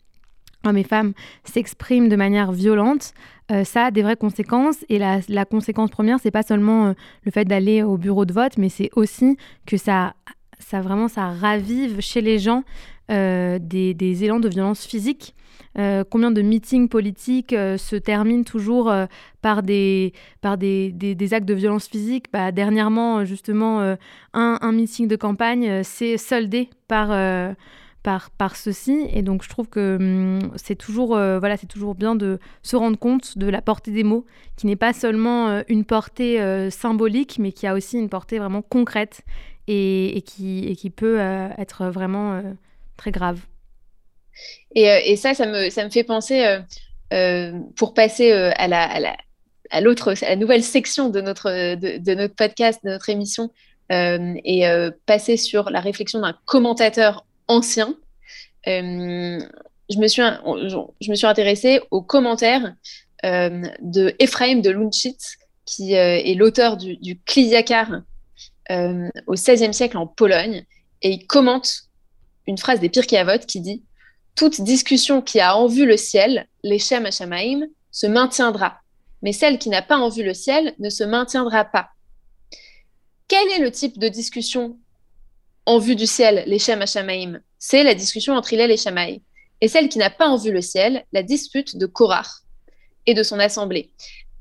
hommes 0.65 0.77
et 0.77 0.85
femmes 0.85 1.15
s'expriment 1.45 2.09
de 2.09 2.17
manière 2.17 2.53
violente, 2.53 3.13
euh, 3.51 3.65
ça 3.65 3.87
a 3.87 3.91
des 3.91 4.03
vraies 4.03 4.17
conséquences. 4.17 4.85
Et 4.89 4.99
la, 4.99 5.45
conséquence 5.45 5.91
première, 5.91 6.19
c'est 6.21 6.31
pas 6.31 6.43
seulement 6.43 6.95
le 7.23 7.31
fait 7.31 7.45
d'aller 7.45 7.83
au 7.83 7.97
bureau 7.97 8.25
de 8.25 8.33
vote, 8.33 8.59
mais 8.59 8.69
c'est 8.69 8.91
aussi 8.95 9.37
que 9.67 9.77
ça 9.77 10.15
ça 10.59 10.81
vraiment, 10.81 11.09
ça 11.09 11.29
ravive 11.29 12.01
chez 12.01 12.21
les 12.21 12.39
gens 12.39 12.65
euh, 13.11 13.59
des, 13.61 14.25
élans 14.25 14.41
de 14.41 14.49
violence 14.49 14.85
physique. 14.85 15.35
Euh, 15.79 16.05
combien 16.09 16.31
de 16.31 16.41
meetings 16.41 16.89
politiques 16.89 17.53
euh, 17.53 17.77
se 17.77 17.97
terminent 17.97 18.45
toujours 18.45 18.93
par, 19.43 19.63
des, 19.63 20.13
par 20.41 20.57
des, 20.57 20.91
des, 20.93 21.35
actes 21.35 21.47
de 21.47 21.55
violence 21.55 21.87
physique? 21.87 22.27
Bah, 22.33 22.53
Dernièrement, 22.53 23.25
justement, 23.25 23.81
un, 23.81 23.97
un, 24.61 24.73
meeting 24.73 25.09
de 25.09 25.17
campagne 25.17 25.83
s'est 25.83 26.17
soldé 26.17 26.71
par, 26.89 27.11
par, 28.07 28.31
par 28.31 28.55
ceci. 28.55 29.09
Et 29.13 29.23
donc, 29.23 29.43
je 29.43 29.49
trouve 29.49 29.69
que 29.69 29.97
hum, 29.97 30.53
c'est 30.57 30.77
toujours, 30.77 31.09
voilà, 31.09 31.57
c'est 31.57 31.67
toujours 31.67 31.97
bien 31.97 32.15
de 32.15 32.39
se 32.63 32.77
rendre 32.77 32.97
compte 32.97 33.37
de 33.37 33.47
la 33.49 33.61
portée 33.61 33.91
des 33.91 34.05
mots, 34.05 34.25
qui 34.57 34.67
n'est 34.67 34.77
pas 34.77 34.93
seulement 34.93 35.63
une 35.69 35.85
portée 35.85 36.71
symbolique, 36.71 37.39
mais 37.41 37.51
qui 37.51 37.67
a 37.67 37.75
aussi 37.75 37.99
une 37.99 38.09
portée 38.09 38.39
vraiment 38.39 38.63
concrète 38.63 39.23
et, 39.69 40.23
qui, 40.27 40.77
qui 40.77 40.91
peut 40.91 41.21
euh, 41.21 41.49
être 41.59 41.87
vraiment 41.87 42.35
euh, 42.35 42.43
très 42.97 43.11
grave. 43.11 43.41
Et, 44.75 44.91
euh, 44.91 45.01
et, 45.05 45.17
ça, 45.17 45.35
ça 45.35 45.47
me, 45.47 45.71
ça 45.71 45.85
me 45.85 45.91
fait 45.91 46.05
penser, 46.05 46.45
pour 47.77 47.95
passer 47.95 48.33
à 48.33 48.69
la, 48.69 48.83
à 48.83 49.01
la 49.01 49.17
à 49.71 49.81
l'autre, 49.81 50.15
à 50.23 50.29
la 50.29 50.37
nouvelle 50.37 50.63
section 50.63 51.09
de 51.09 51.21
notre, 51.21 51.51
de, 51.75 52.15
notre 52.15 52.37
podcast, 52.37 52.81
de 52.85 52.91
notre 52.91 53.11
émission, 53.11 53.51
et 53.91 54.65
passer 55.07 55.37
sur 55.37 55.71
la 55.71 55.81
réflexion 55.81 56.21
d'un 56.21 56.37
commentateur 56.45 57.25
ancien. 57.49 57.97
je, 58.67 59.99
me 59.99 60.09
suis, 60.09 60.23
je 60.23 61.27
intéressée 61.27 61.81
aux 61.91 62.03
commentaires 62.03 62.75
de 63.23 64.15
Ephraim 64.19 64.61
de 64.61 64.71
Lunchitz, 64.71 65.37
qui 65.65 65.95
est 65.95 66.35
l'auteur 66.35 66.77
du, 66.77 66.97
du 66.97 67.19
Kliyakar, 67.21 68.03
euh, 68.71 69.09
au 69.29 69.35
XVIe 69.35 69.73
siècle 69.73 69.97
en 69.97 70.09
Pologne 70.09 70.65
et 71.03 71.11
il 71.11 71.27
commente 71.27 71.83
une 72.49 72.59
phrase 72.59 72.81
des 72.81 72.89
Pirkei 72.89 73.17
Avot 73.17 73.39
qui 73.47 73.61
dit 73.61 73.85
Toute 74.35 74.61
discussion 74.61 75.23
qui 75.23 75.39
a 75.39 75.57
en 75.57 75.69
vue 75.69 75.87
le 75.87 75.97
ciel, 75.97 76.49
l'Echem 76.65 77.07
Hashamaim, 77.07 77.67
se 77.93 78.09
maintiendra, 78.09 78.81
mais 79.23 79.33
celle 79.33 79.59
qui 79.59 79.69
n'a 79.69 79.83
pas 79.83 79.99
en 79.99 80.09
vue 80.09 80.25
le 80.25 80.35
ciel 80.35 80.75
ne 80.81 80.91
se 80.91 81.05
maintiendra 81.05 81.65
pas. 81.65 81.91
Quel 83.29 83.49
est 83.53 83.61
le 83.61 83.71
type 83.71 83.99
de 83.99 84.09
discussion 84.09 84.79
en 85.67 85.79
vue 85.79 85.97
du 85.97 86.07
ciel, 86.07 86.45
l'Echem 86.47 86.81
Hashamaim 86.81 87.41
C'est 87.59 87.83
la 87.83 87.95
discussion 87.95 88.35
entre 88.35 88.53
Hillel 88.53 88.71
et 88.71 88.77
Shammai. 88.77 89.23
Et 89.61 89.69
celle 89.69 89.89
qui 89.89 89.99
n'a 89.99 90.11
pas 90.11 90.29
en 90.29 90.37
vue 90.37 90.53
le 90.53 90.61
ciel, 90.61 91.05
la 91.13 91.23
dispute 91.23 91.77
de 91.77 91.87
Korach 91.87 92.29
et 93.07 93.15
de 93.15 93.23
son 93.23 93.39
assemblée. 93.39 93.91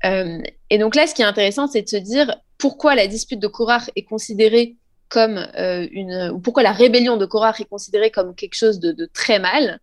Euh, 0.04 0.40
et 0.70 0.78
donc 0.78 0.94
là, 0.94 1.06
ce 1.06 1.14
qui 1.14 1.22
est 1.22 1.26
intéressant, 1.26 1.66
c'est 1.66 1.82
de 1.82 1.88
se 1.88 1.96
dire 1.96 2.36
pourquoi 2.58 2.94
la 2.94 3.06
dispute 3.06 3.40
de 3.40 3.46
Korach 3.46 3.90
est 3.96 4.02
considérée 4.02 4.76
comme 5.08 5.38
euh, 5.56 5.86
une, 5.92 6.30
ou 6.34 6.40
pourquoi 6.40 6.62
la 6.62 6.72
rébellion 6.72 7.16
de 7.16 7.26
Korach 7.26 7.60
est 7.60 7.68
considérée 7.68 8.10
comme 8.10 8.34
quelque 8.34 8.54
chose 8.54 8.80
de, 8.80 9.06
très 9.12 9.38
mal. 9.38 9.78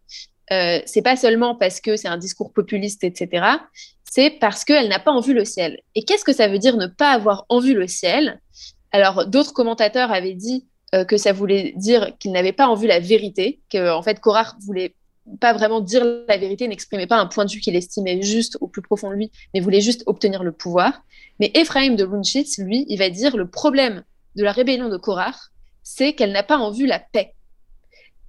Euh, 0.52 0.80
c'est 0.86 1.02
pas 1.02 1.16
seulement 1.16 1.56
parce 1.56 1.80
que 1.80 1.96
c'est 1.96 2.10
un 2.10 2.18
discours 2.18 2.52
populiste, 2.52 3.04
etc. 3.04 3.46
C'est 4.04 4.30
parce 4.30 4.66
qu'elle 4.66 4.90
n'a 4.90 5.00
pas 5.00 5.12
en 5.12 5.22
vue 5.22 5.34
le 5.34 5.46
ciel. 5.46 5.80
Et 5.96 6.04
qu'est-ce 6.04 6.26
que 6.26 6.34
ça 6.34 6.48
veut 6.48 6.60
dire 6.60 6.78
ne 6.78 6.88
pas 6.88 7.12
avoir 7.12 7.46
en 7.50 7.60
vue 7.60 7.74
le 7.74 7.88
ciel? 7.88 8.42
Alors, 8.92 9.26
d'autres 9.26 9.54
commentateurs 9.54 10.12
avaient 10.12 10.36
dit 10.36 10.68
euh, 10.94 11.06
que 11.06 11.18
ça 11.18 11.34
voulait 11.34 11.74
dire 11.76 12.18
qu'il 12.20 12.32
n'avait 12.32 12.52
pas 12.54 12.68
en 12.68 12.76
vue 12.76 12.88
la 12.88 13.00
vérité, 13.00 13.60
que 13.70 13.92
en 13.92 14.02
fait 14.02 14.20
Korach 14.20 14.56
voulait 14.60 14.96
pas 15.40 15.54
vraiment 15.54 15.80
dire 15.80 16.06
la 16.28 16.38
vérité, 16.38 16.68
n'exprimait 16.68 17.08
pas 17.08 17.18
un 17.18 17.28
point 17.28 17.46
de 17.46 17.52
vue 17.52 17.60
qu'il 17.60 17.76
estimait 17.76 18.22
juste 18.22 18.58
au 18.62 18.68
plus 18.68 18.82
profond 18.82 19.10
de 19.10 19.16
lui, 19.16 19.32
mais 19.54 19.60
voulait 19.60 19.82
juste 19.82 20.04
obtenir 20.06 20.44
le 20.44 20.52
pouvoir. 20.52 21.04
Mais 21.40 21.52
Ephraim 21.54 21.96
de 21.96 22.04
Lunchitz, 22.04 22.58
lui, 22.58 22.86
il 22.90 22.98
va 22.98 23.10
dire 23.10 23.38
le 23.38 23.48
problème 23.48 24.04
de 24.36 24.44
la 24.44 24.52
rébellion 24.52 24.90
de 24.90 24.98
Korach, 24.98 25.36
c'est 25.82 26.14
qu'elle 26.14 26.32
n'a 26.32 26.44
pas 26.44 26.58
en 26.58 26.72
vue 26.72 26.86
la 26.86 27.00
paix. 27.00 27.34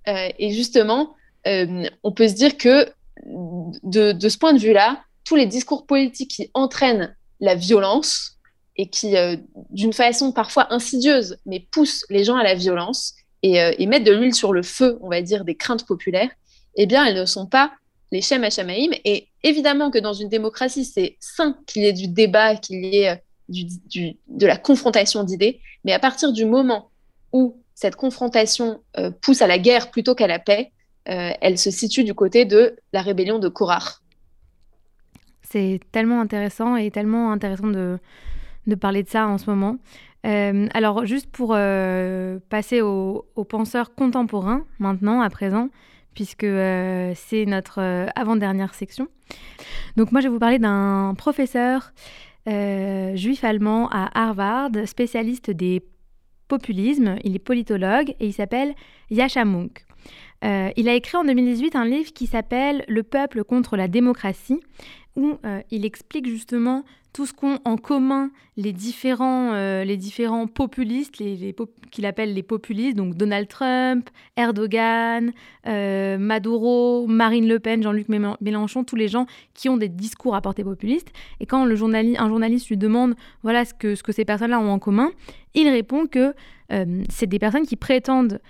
Euh, 0.09 0.29
et 0.39 0.51
justement, 0.51 1.15
euh, 1.47 1.89
on 2.03 2.13
peut 2.13 2.29
se 2.29 2.35
dire 2.35 2.57
que 2.57 2.89
de, 3.25 4.29
ce 4.29 4.39
point 4.39 4.53
de 4.53 4.59
vue-là, 4.59 5.03
tous 5.25 5.37
les 5.37 5.47
discours 5.47 5.87
politiques 5.87 6.31
qui 6.31 6.51
entraînent 6.55 7.17
la 7.41 7.55
violence 7.55 8.34
et 8.77 8.89
qui, 8.89 9.17
euh, 9.17 9.37
d'une 9.71 9.93
façon 9.93 10.33
parfois 10.33 10.73
insidieuse, 10.73 11.39
mais 11.47 11.61
poussent 11.71 12.05
les 12.11 12.25
gens 12.25 12.37
à 12.37 12.43
la 12.43 12.55
violence 12.55 13.15
et, 13.43 13.57
et 13.57 13.87
mettent 13.87 14.05
de 14.05 14.13
l'huile 14.13 14.35
sur 14.35 14.55
le 14.55 14.63
feu, 14.63 14.99
on 15.03 15.11
va 15.11 15.21
dire, 15.21 15.45
des 15.45 15.55
craintes 15.55 15.87
populaires, 15.87 16.31
eh 16.77 16.87
bien, 16.87 17.05
elles 17.05 17.19
ne 17.19 17.27
sont 17.27 17.47
pas 17.47 17.73
les 18.11 18.23
Shem 18.23 18.45
Hashamaïm. 18.45 18.93
Et 19.05 19.29
évidemment 19.43 19.91
que 19.91 19.99
dans 19.99 20.13
une 20.13 20.29
démocratie, 20.29 20.85
c'est 20.85 21.17
sain 21.21 21.57
qu'il 21.67 21.83
y 21.83 21.87
ait 21.87 21.93
du 21.93 22.09
débat, 22.09 22.57
qu'il 22.57 22.85
y 22.85 22.99
ait 22.99 23.11
euh, 23.11 24.13
de 24.29 24.47
la 24.47 24.57
confrontation 24.57 25.25
d'idées. 25.25 25.61
Mais 25.85 25.93
à 25.93 25.99
partir 25.99 26.33
du 26.33 26.45
moment 26.45 26.91
où 27.33 27.57
cette 27.75 27.97
confrontation 27.97 28.81
euh, 28.99 29.11
pousse 29.11 29.43
à 29.43 29.47
la 29.47 29.59
guerre 29.59 29.91
plutôt 29.91 30.15
qu'à 30.15 30.27
la 30.27 30.39
paix, 30.39 30.73
euh, 31.09 31.33
elle 31.41 31.59
se 31.59 31.71
situe 31.71 32.05
du 32.05 32.15
côté 32.15 32.45
de 32.45 32.77
la 32.93 33.03
rébellion 33.03 33.39
de 33.39 33.49
Korach. 33.49 34.01
C'est 35.43 35.81
tellement 35.93 36.21
intéressant 36.21 36.77
et 36.77 36.91
tellement 36.91 37.31
intéressant 37.31 37.67
de, 37.67 37.99
de 38.67 38.75
parler 38.75 39.03
de 39.03 39.09
ça 39.09 39.27
en 39.27 39.39
ce 39.39 39.51
moment. 39.51 39.77
alors, 40.25 41.05
juste 41.05 41.31
pour 41.31 41.51
passer 41.51 42.81
aux, 42.81 43.25
penseurs 43.49 43.95
contemporains, 43.95 44.65
maintenant, 44.79 45.21
à 45.21 45.31
présent, 45.31 45.69
puisque 46.15 46.45
euh, 46.45 47.13
c'est 47.15 47.45
notre 47.45 47.81
euh, 47.81 48.07
avant-dernière 48.15 48.75
section. 48.75 49.09
Donc 49.97 50.13
moi, 50.13 50.21
je 50.21 50.29
vais 50.29 50.33
vous 50.33 50.39
parler 50.39 50.59
d'un 50.59 51.15
professeur 51.17 51.93
euh, 52.49 53.15
juif 53.17 53.45
allemand 53.45 53.89
à 53.91 54.11
Harvard, 54.19 54.71
spécialiste 54.87 55.51
des 55.51 55.83
populismes. 56.49 57.17
Il 57.25 57.35
est 57.35 57.41
politologue 57.41 58.15
et 58.21 58.27
il 58.27 58.33
s'appelle 58.33 58.75
Yasha 59.11 59.45
Munk. 59.45 59.85
il 60.43 60.89
a 60.89 60.95
écrit 60.95 61.17
en 61.17 61.25
2018 61.25 61.75
un 61.75 61.87
livre 61.87 62.13
qui 62.13 62.27
s'appelle 62.27 62.85
Le 62.87 63.03
peuple 63.03 63.45
contre 63.45 63.77
la 63.77 63.89
démocratie, 63.89 64.61
où 65.17 65.39
il 65.71 65.85
explique 65.85 66.29
justement 66.29 66.85
tout 67.15 67.27
ce 67.27 67.33
qu'ont 67.33 67.61
en 67.65 67.77
commun 67.77 68.31
les 68.57 68.73
différents, 68.73 69.53
euh, 69.55 69.85
les 69.85 69.97
différents 69.97 70.49
populistes, 70.49 71.13
qu'il 71.13 72.07
appelle 72.07 72.35
les 72.35 72.43
populistes, 72.43 72.97
donc 72.97 73.15
Donald 73.15 73.47
Trump, 73.47 74.11
Erdogan, 74.37 75.33
euh, 75.67 76.19
Maduro, 76.19 77.07
Marine 77.07 77.47
Le 77.47 77.61
Pen, 77.61 77.83
Jean-Luc 77.85 78.09
Mélenchon, 78.09 78.83
tous 78.83 78.97
les 78.97 79.07
gens 79.07 79.27
qui 79.55 79.69
ont 79.69 79.77
des 79.77 79.89
discours 79.89 80.35
à 80.35 80.43
portée 80.43 80.65
populiste. 80.65 81.13
Et 81.39 81.47
quand 81.47 81.65
un 81.65 81.75
journaliste 81.77 82.69
lui 82.69 82.77
demande 82.77 83.15
voilà 83.43 83.65
ce 83.65 83.73
que, 83.73 83.95
ce 83.95 84.03
que 84.03 84.11
ces 84.11 84.25
personnes-là 84.25 84.59
ont 84.59 84.73
en 84.73 84.81
commun, 84.81 85.13
il 85.55 85.69
répond 85.69 86.07
que 86.07 86.35
euh, 86.73 87.05
c'est 87.09 87.29
des 87.29 87.39
personnes 87.39 87.65
qui 87.65 87.77
prétendent 87.77 88.41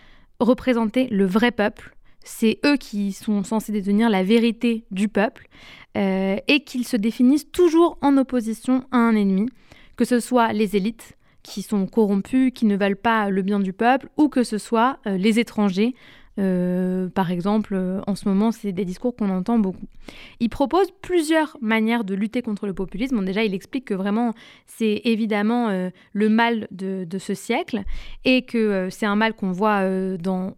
représenter 0.40 1.06
le 1.10 1.26
vrai 1.26 1.50
peuple. 1.50 1.93
C'est 2.24 2.58
eux 2.64 2.76
qui 2.76 3.12
sont 3.12 3.44
censés 3.44 3.72
détenir 3.72 4.10
la 4.10 4.24
vérité 4.24 4.84
du 4.90 5.08
peuple. 5.08 5.48
Euh, 5.96 6.36
et 6.48 6.64
qu'ils 6.64 6.86
se 6.86 6.96
définissent 6.96 7.50
toujours 7.52 7.98
en 8.02 8.16
opposition 8.16 8.84
à 8.90 8.96
un 8.96 9.14
ennemi, 9.14 9.48
que 9.94 10.04
ce 10.04 10.18
soit 10.18 10.52
les 10.52 10.74
élites 10.74 11.16
qui 11.44 11.62
sont 11.62 11.86
corrompues, 11.86 12.50
qui 12.50 12.66
ne 12.66 12.76
veulent 12.76 12.96
pas 12.96 13.30
le 13.30 13.42
bien 13.42 13.60
du 13.60 13.72
peuple, 13.72 14.08
ou 14.16 14.28
que 14.28 14.42
ce 14.42 14.58
soit 14.58 14.98
euh, 15.06 15.16
les 15.16 15.38
étrangers. 15.38 15.94
Euh, 16.40 17.08
par 17.10 17.30
exemple, 17.30 17.78
en 18.08 18.16
ce 18.16 18.28
moment, 18.28 18.50
c'est 18.50 18.72
des 18.72 18.84
discours 18.84 19.14
qu'on 19.14 19.30
entend 19.30 19.60
beaucoup. 19.60 19.86
Il 20.40 20.48
propose 20.48 20.88
plusieurs 21.00 21.56
manières 21.60 22.02
de 22.02 22.14
lutter 22.16 22.42
contre 22.42 22.66
le 22.66 22.74
populisme. 22.74 23.24
déjà, 23.24 23.44
il 23.44 23.54
explique 23.54 23.84
que 23.84 23.94
vraiment, 23.94 24.34
c'est 24.66 25.00
évidemment 25.04 25.68
le 26.12 26.28
mal 26.28 26.66
de, 26.72 27.04
de, 27.08 27.18
ce 27.18 27.34
siècle 27.34 27.84
et 28.24 28.42
que 28.42 28.88
c'est 28.90 29.06
un 29.06 29.14
mal 29.14 29.34
qu'on 29.34 29.52
voit 29.52 29.86
dans 30.16 30.56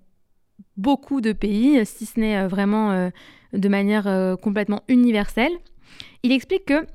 beaucoup 0.76 1.20
de 1.20 1.32
pays, 1.32 1.84
si 1.84 2.06
ce 2.06 2.20
n'est 2.20 2.46
vraiment 2.46 3.10
de 3.52 3.68
manière 3.68 4.06
euh, 4.06 4.36
complètement 4.36 4.82
universelle. 4.88 5.52
Il 6.22 6.32
explique 6.32 6.66
que, 6.66 6.86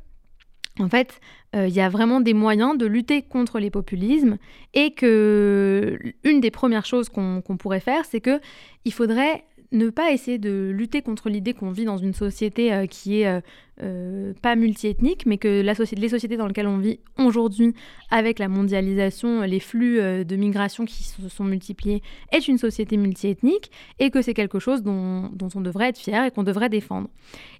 en 0.80 0.90
fait, 0.90 1.20
euh, 1.56 1.68
il 1.68 1.74
y 1.74 1.82
a 1.82 1.90
vraiment 1.90 2.22
des 2.22 2.34
moyens 2.34 2.78
de 2.78 2.86
lutter 2.86 3.22
contre 3.22 3.60
les 3.60 3.70
populismes 3.70 4.38
et 4.74 4.94
que 4.94 5.98
une 6.24 6.40
des 6.40 6.52
premières 6.52 6.86
choses 6.86 7.10
qu'on 7.10 7.42
pourrait 7.42 7.80
faire, 7.80 8.06
c'est 8.06 8.22
que 8.22 8.40
il 8.86 8.94
faudrait 8.94 9.44
ne 9.72 9.90
pas 9.90 10.12
essayer 10.12 10.38
de 10.38 10.72
lutter 10.74 11.02
contre 11.02 11.30
l'idée 11.30 11.54
qu'on 11.54 11.72
vit 11.72 11.86
dans 11.86 11.98
une 11.98 12.14
société 12.14 12.74
euh, 12.74 12.86
qui 12.88 13.22
est 13.22 13.42
euh, 13.84 14.34
pas 14.42 14.56
multiethnique, 14.56 15.26
mais 15.26 15.38
que 15.38 15.62
la 15.62 15.74
les 15.74 16.10
sociétés 16.10 16.38
dans 16.38 16.46
lesquelles 16.46 16.68
on 16.68 16.78
vit 16.78 17.00
aujourd'hui, 17.18 17.74
avec 18.12 18.38
la 18.38 18.48
mondialisation, 18.48 19.42
les 19.42 19.60
flux 19.60 20.00
euh, 20.00 20.24
de 20.24 20.36
migration 20.36 20.86
qui 20.86 21.04
se 21.04 21.28
sont 21.30 21.46
multipliés, 21.46 22.04
est 22.32 22.48
une 22.48 22.58
société 22.58 22.98
multiethnique 22.98 23.72
et 23.98 24.12
que 24.12 24.22
c'est 24.22 24.34
quelque 24.34 24.60
chose 24.60 24.84
dont, 24.84 25.32
on 25.56 25.62
devrait 25.62 25.90
être 25.90 25.98
fier 25.98 26.26
et 26.26 26.32
qu'on 26.32 26.44
devrait 26.44 26.70
défendre. 26.70 27.10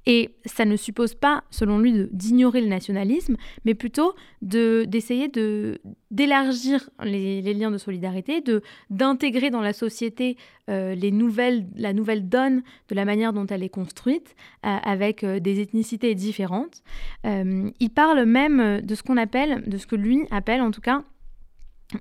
Et 0.06 0.30
ça 0.46 0.66
ne 0.66 0.76
suppose 0.76 1.16
pas, 1.16 1.44
selon 1.50 1.80
lui, 1.80 2.08
d'ignorer 2.12 2.62
le 2.62 2.68
nationalisme, 2.68 3.38
mais 3.66 3.74
plutôt 3.74 4.14
d'essayer 4.42 5.28
de, 5.28 5.80
d'élargir 6.12 6.90
les, 7.04 7.42
liens 7.54 7.72
de 7.72 7.78
solidarité, 7.78 8.44
d'intégrer 8.90 9.50
dans 9.50 9.62
la 9.62 9.74
société 9.74 10.38
euh, 10.70 10.96
la 10.96 11.94
nouvelle 11.94 12.30
donne 12.30 12.62
de 12.90 12.96
la 12.96 13.06
manière 13.06 13.34
dont 13.34 13.48
elle 13.48 13.64
est 13.64 13.70
construite, 13.70 14.36
avec 14.62 15.26
des 15.26 15.62
ethnicités 15.62 16.14
différentes. 16.14 16.84
Euh, 17.26 17.70
il 17.80 17.90
parle 17.90 18.26
même 18.26 18.82
de 18.82 18.96
ce 18.96 19.04
qu'on 19.04 19.18
appelle, 19.18 19.64
de 19.68 19.78
ce 19.78 19.88
que 19.88 19.96
lui 19.96 20.20
appelle 20.32 20.62
en 20.62 20.72
tout 20.72 20.82
cas, 20.82 21.04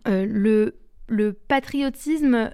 euh, 0.08 0.26
le, 0.28 0.74
patriotisme 1.48 2.52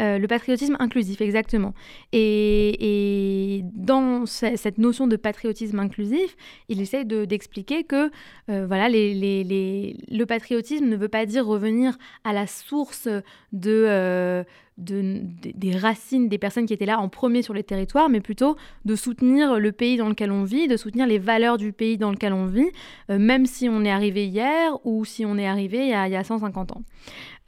euh, 0.00 0.18
le 0.18 0.26
patriotisme 0.26 0.76
inclusif, 0.78 1.20
exactement. 1.20 1.74
Et, 2.12 3.62
dans 3.74 4.26
cette 4.26 4.78
notion 4.78 5.06
de 5.06 5.16
patriotisme 5.16 5.78
inclusif, 5.78 6.36
il 6.68 6.80
essaie 6.80 7.04
d'expliquer 7.04 7.84
que 7.84 8.10
voilà, 8.48 8.88
les, 8.88 9.14
les, 9.14 9.96
le 10.10 10.24
patriotisme 10.24 10.86
ne 10.86 10.96
veut 10.96 11.08
pas 11.08 11.26
dire 11.26 11.46
revenir 11.46 11.96
à 12.24 12.32
la 12.32 12.46
source 12.46 13.08
de, 13.52 14.44
des 14.78 15.76
racines 15.76 16.28
des 16.28 16.38
personnes 16.38 16.66
qui 16.66 16.72
étaient 16.72 16.86
là 16.86 16.98
en 16.98 17.08
premier 17.08 17.42
sur 17.42 17.54
les 17.54 17.62
territoires, 17.62 18.08
mais 18.08 18.20
plutôt 18.20 18.56
de 18.84 18.96
soutenir 18.96 19.58
le 19.58 19.72
pays 19.72 19.96
dans 19.96 20.08
lequel 20.08 20.30
on 20.30 20.44
vit, 20.44 20.66
de 20.66 20.76
soutenir 20.76 21.06
les 21.06 21.18
valeurs 21.18 21.58
du 21.58 21.72
pays 21.72 21.98
dans 21.98 22.10
lequel 22.10 22.32
on 22.32 22.46
vit, 22.46 22.70
euh, 23.10 23.18
même 23.18 23.46
si 23.46 23.68
on 23.68 23.84
est 23.84 23.90
arrivé 23.90 24.26
hier 24.26 24.74
ou 24.84 25.04
si 25.04 25.26
on 25.26 25.36
est 25.36 25.46
arrivé 25.46 25.78
il 25.78 25.88
y 25.88 25.94
a, 25.94 26.08
il 26.08 26.12
y 26.12 26.16
a 26.16 26.24
150 26.24 26.72
ans. 26.72 26.82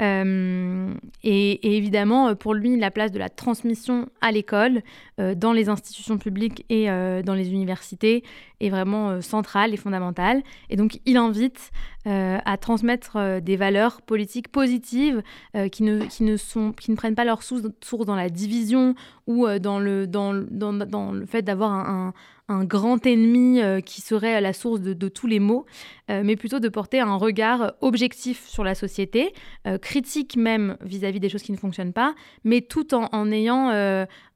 Euh, 0.02 0.92
et, 1.22 1.76
évidemment, 1.76 2.34
pour 2.34 2.52
lui, 2.52 2.76
la 2.76 2.90
place 2.90 3.12
de 3.12 3.18
la 3.18 3.28
transmission 3.28 4.08
à 4.20 4.32
l'école, 4.32 4.82
euh, 5.20 5.34
dans 5.36 5.52
les 5.52 5.68
institutions 5.68 6.18
publiques 6.18 6.64
et 6.68 6.86
dans 6.86 7.34
les 7.34 7.50
universités, 7.50 8.24
est 8.60 8.70
vraiment 8.70 9.20
centrale 9.20 9.72
et 9.72 9.76
fondamentale. 9.76 10.42
Et 10.68 10.76
donc, 10.76 10.98
il 11.06 11.16
invite 11.16 11.70
à 12.06 12.56
transmettre 12.58 13.40
des 13.40 13.56
valeurs 13.56 14.02
politiques 14.02 14.48
positives 14.48 15.22
qui, 15.72 15.82
ne, 15.82 16.04
qui, 16.04 16.22
ne 16.22 16.36
sont, 16.36 16.72
qui 16.72 16.90
ne 16.90 16.96
prennent 16.96 17.14
pas 17.14 17.24
leur 17.24 17.42
source, 17.42 17.62
dans 18.04 18.16
la 18.16 18.28
division 18.28 18.94
ou 19.26 19.46
euh, 19.46 19.58
dans, 19.58 19.78
le, 19.78 20.06
dans, 20.06 20.34
dans, 20.34 20.72
dans 20.72 21.12
le 21.12 21.26
fait 21.26 21.42
d'avoir 21.42 21.72
un, 21.72 22.12
un, 22.48 22.64
grand 22.64 23.04
ennemi 23.06 23.60
euh, 23.60 23.80
qui 23.80 24.00
serait 24.00 24.40
la 24.40 24.52
source 24.52 24.80
de, 24.80 25.08
tous 25.08 25.26
les 25.26 25.40
maux, 25.40 25.64
euh, 26.10 26.22
mais 26.24 26.36
plutôt 26.36 26.60
de 26.60 26.68
porter 26.68 27.00
un 27.00 27.16
regard 27.16 27.74
objectif 27.80 28.46
sur 28.46 28.64
la 28.64 28.74
société, 28.74 29.32
critique 29.80 30.36
même 30.36 30.76
vis-à-vis 30.82 31.20
des 31.20 31.28
choses 31.28 31.42
qui 31.42 31.52
ne 31.52 31.56
fonctionnent 31.56 31.92
pas, 31.92 32.14
mais 32.42 32.60
tout 32.60 32.94
en, 32.94 33.08
en 33.12 33.30
ayant 33.30 33.70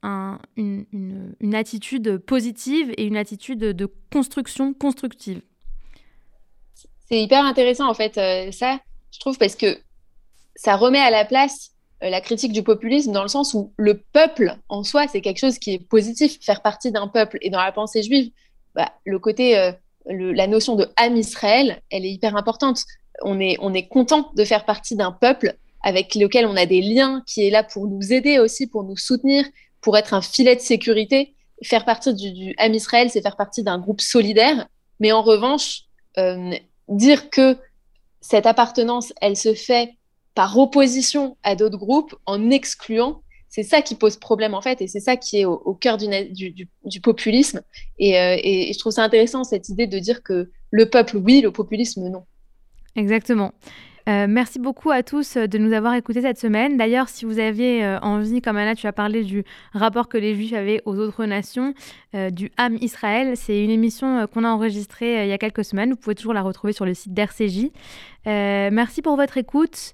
un, 0.02 0.38
une, 0.57 1.35
une 1.40 1.54
attitude 1.54 2.18
positive 2.18 2.92
et 2.96 3.07
une 3.07 3.16
attitude 3.16 3.61
de 3.61 3.88
construction 4.11 4.72
constructive. 4.72 5.42
C'est 7.09 7.21
hyper 7.23 7.44
intéressant 7.44 7.88
en 7.88 7.94
fait, 7.94 8.14
ça, 8.53 8.79
je 9.11 9.18
trouve, 9.21 9.38
parce 9.38 9.57
que 9.57 9.79
ça 10.55 10.77
remet 10.77 10.99
à 10.99 11.11
la 11.11 11.25
place 11.25 11.71
euh, 12.03 12.11
la 12.11 12.21
critique 12.21 12.53
du 12.53 12.62
populisme 12.62 13.12
dans 13.12 13.23
le 13.23 13.29
sens 13.29 13.55
où 13.55 13.73
le 13.77 13.99
peuple 13.99 14.57
en 14.68 14.85
soi, 14.85 15.07
c'est 15.09 15.21
quelque 15.21 15.38
chose 15.38 15.59
qui 15.59 15.75
est 15.75 15.79
positif, 15.79 16.38
faire 16.40 16.62
partie 16.62 16.92
d'un 16.92 17.09
peuple. 17.09 17.38
Et 17.42 17.51
dans 17.51 17.61
la 17.61 17.73
pensée 17.73 18.03
juive, 18.03 18.31
bah, 18.75 18.92
le 19.05 19.18
côté, 19.18 19.59
euh, 19.59 19.73
la 20.07 20.47
notion 20.47 20.77
de 20.77 20.88
Am 20.97 21.16
Israël, 21.16 21.83
elle 21.90 22.05
est 22.05 22.11
hyper 22.11 22.37
importante. 22.37 22.83
On 23.23 23.40
est, 23.40 23.57
on 23.61 23.75
est 23.75 23.88
content 23.88 24.31
de 24.37 24.44
faire 24.44 24.64
partie 24.64 24.94
d'un 24.94 25.11
peuple 25.11 25.57
avec 25.83 26.14
lequel 26.14 26.47
on 26.47 26.57
a 26.57 26.66
des 26.66 26.81
liens, 26.81 27.23
qui 27.27 27.47
est 27.47 27.51
là 27.51 27.64
pour 27.64 27.87
nous 27.87 28.12
aider 28.12 28.38
aussi, 28.38 28.66
pour 28.66 28.85
nous 28.85 28.97
soutenir, 28.97 29.44
pour 29.81 29.97
être 29.97 30.14
un 30.14 30.23
filet 30.23 30.55
de 30.55 30.61
sécurité. 30.61 31.35
Faire 31.64 31.85
partie 31.85 32.14
du, 32.14 32.33
du 32.33 32.55
Am 32.59 32.73
Israël, 32.75 33.11
c'est 33.11 33.23
faire 33.23 33.37
partie 33.37 33.64
d'un 33.64 33.79
groupe 33.79 34.01
solidaire. 34.01 34.68
Mais 35.01 35.11
en 35.11 35.23
revanche, 35.23 35.83
euh, 36.16 36.53
dire 36.88 37.31
que 37.31 37.57
cette 38.20 38.46
appartenance, 38.46 39.12
elle 39.20 39.37
se 39.37 39.55
fait 39.55 39.90
par 40.35 40.57
opposition 40.59 41.37
à 41.42 41.57
d'autres 41.57 41.79
groupes, 41.79 42.14
en 42.27 42.51
excluant. 42.51 43.22
C'est 43.48 43.62
ça 43.62 43.83
qui 43.83 43.94
pose 43.94 44.16
problème 44.16 44.55
en 44.55 44.61
fait, 44.61 44.81
et 44.83 44.87
c'est 44.87 45.01
ça 45.01 45.16
qui 45.16 45.38
est 45.38 45.44
au, 45.44 45.74
cœur 45.74 45.96
du, 45.96 47.01
populisme. 47.03 47.59
Euh, 47.59 47.62
et, 47.98 48.72
je 48.72 48.79
trouve 48.79 48.92
ça 48.92 49.03
intéressant 49.03 49.42
cette 49.42 49.68
idée 49.68 49.87
de 49.87 49.98
dire 49.98 50.22
que 50.22 50.51
le 50.70 50.90
peuple 50.90 51.16
oui, 51.16 51.40
le 51.40 51.51
populisme 51.51 52.09
non. 52.09 52.24
Exactement. 52.94 53.53
Euh, 54.09 54.27
merci 54.29 54.59
beaucoup 54.59 54.90
à 54.90 55.03
tous 55.03 55.37
de 55.37 55.59
nous 55.59 55.73
avoir 55.73 55.94
écoutés 55.94 56.23
cette 56.23 56.38
semaine. 56.38 56.77
D'ailleurs, 56.77 57.09
si 57.09 57.25
vous 57.25 57.38
aviez 57.38 57.85
euh, 57.85 57.99
envie, 58.01 58.40
comme 58.40 58.57
Anna, 58.57 58.75
tu 58.75 58.87
as 58.87 58.92
parlé 58.92 59.23
du 59.23 59.44
rapport 59.73 60.09
que 60.09 60.16
les 60.16 60.35
Juifs 60.35 60.55
avaient 60.55 60.81
aux 60.87 60.97
autres 60.97 61.27
nations, 61.27 61.75
du 62.33 62.51
Ham 62.57 62.79
Israël, 62.81 63.37
c'est 63.37 63.62
une 63.62 63.71
émission 63.71 64.27
qu'on 64.33 64.44
a 64.44 64.49
enregistrée 64.49 65.25
il 65.25 65.29
y 65.29 65.33
a 65.33 65.38
quelques 65.38 65.64
semaines. 65.64 65.90
Vous 65.90 65.97
pouvez 65.97 66.14
toujours 66.14 66.33
la 66.33 66.40
retrouver 66.42 66.73
sur 66.73 66.87
le 66.87 66.94
site 66.94 67.12
d'RCJ. 67.12 67.71
merci 68.25 69.03
pour 69.03 69.16
votre 69.16 69.37
écoute. 69.37 69.92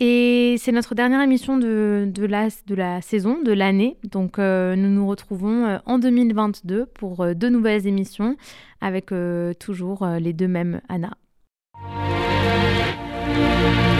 Et 0.00 0.56
c'est 0.58 0.72
notre 0.72 0.96
dernière 0.96 1.20
émission 1.20 1.56
de, 1.56 2.10
la, 2.16 2.48
de 2.66 2.74
la 2.74 3.00
saison, 3.00 3.40
de 3.42 3.52
l'année. 3.52 3.96
Donc 4.02 4.38
euh, 4.38 4.74
nous 4.74 4.88
nous 4.88 5.06
retrouvons 5.06 5.66
euh, 5.66 5.78
en 5.86 5.98
2022 5.98 6.86
pour 6.86 7.20
euh, 7.20 7.34
deux 7.34 7.48
nouvelles 7.48 7.86
émissions 7.86 8.36
avec 8.80 9.12
toujours 9.58 10.06
les 10.06 10.34
deux 10.34 10.48
mêmes 10.48 10.82
Anna. 10.90 11.16
Música 13.34 13.94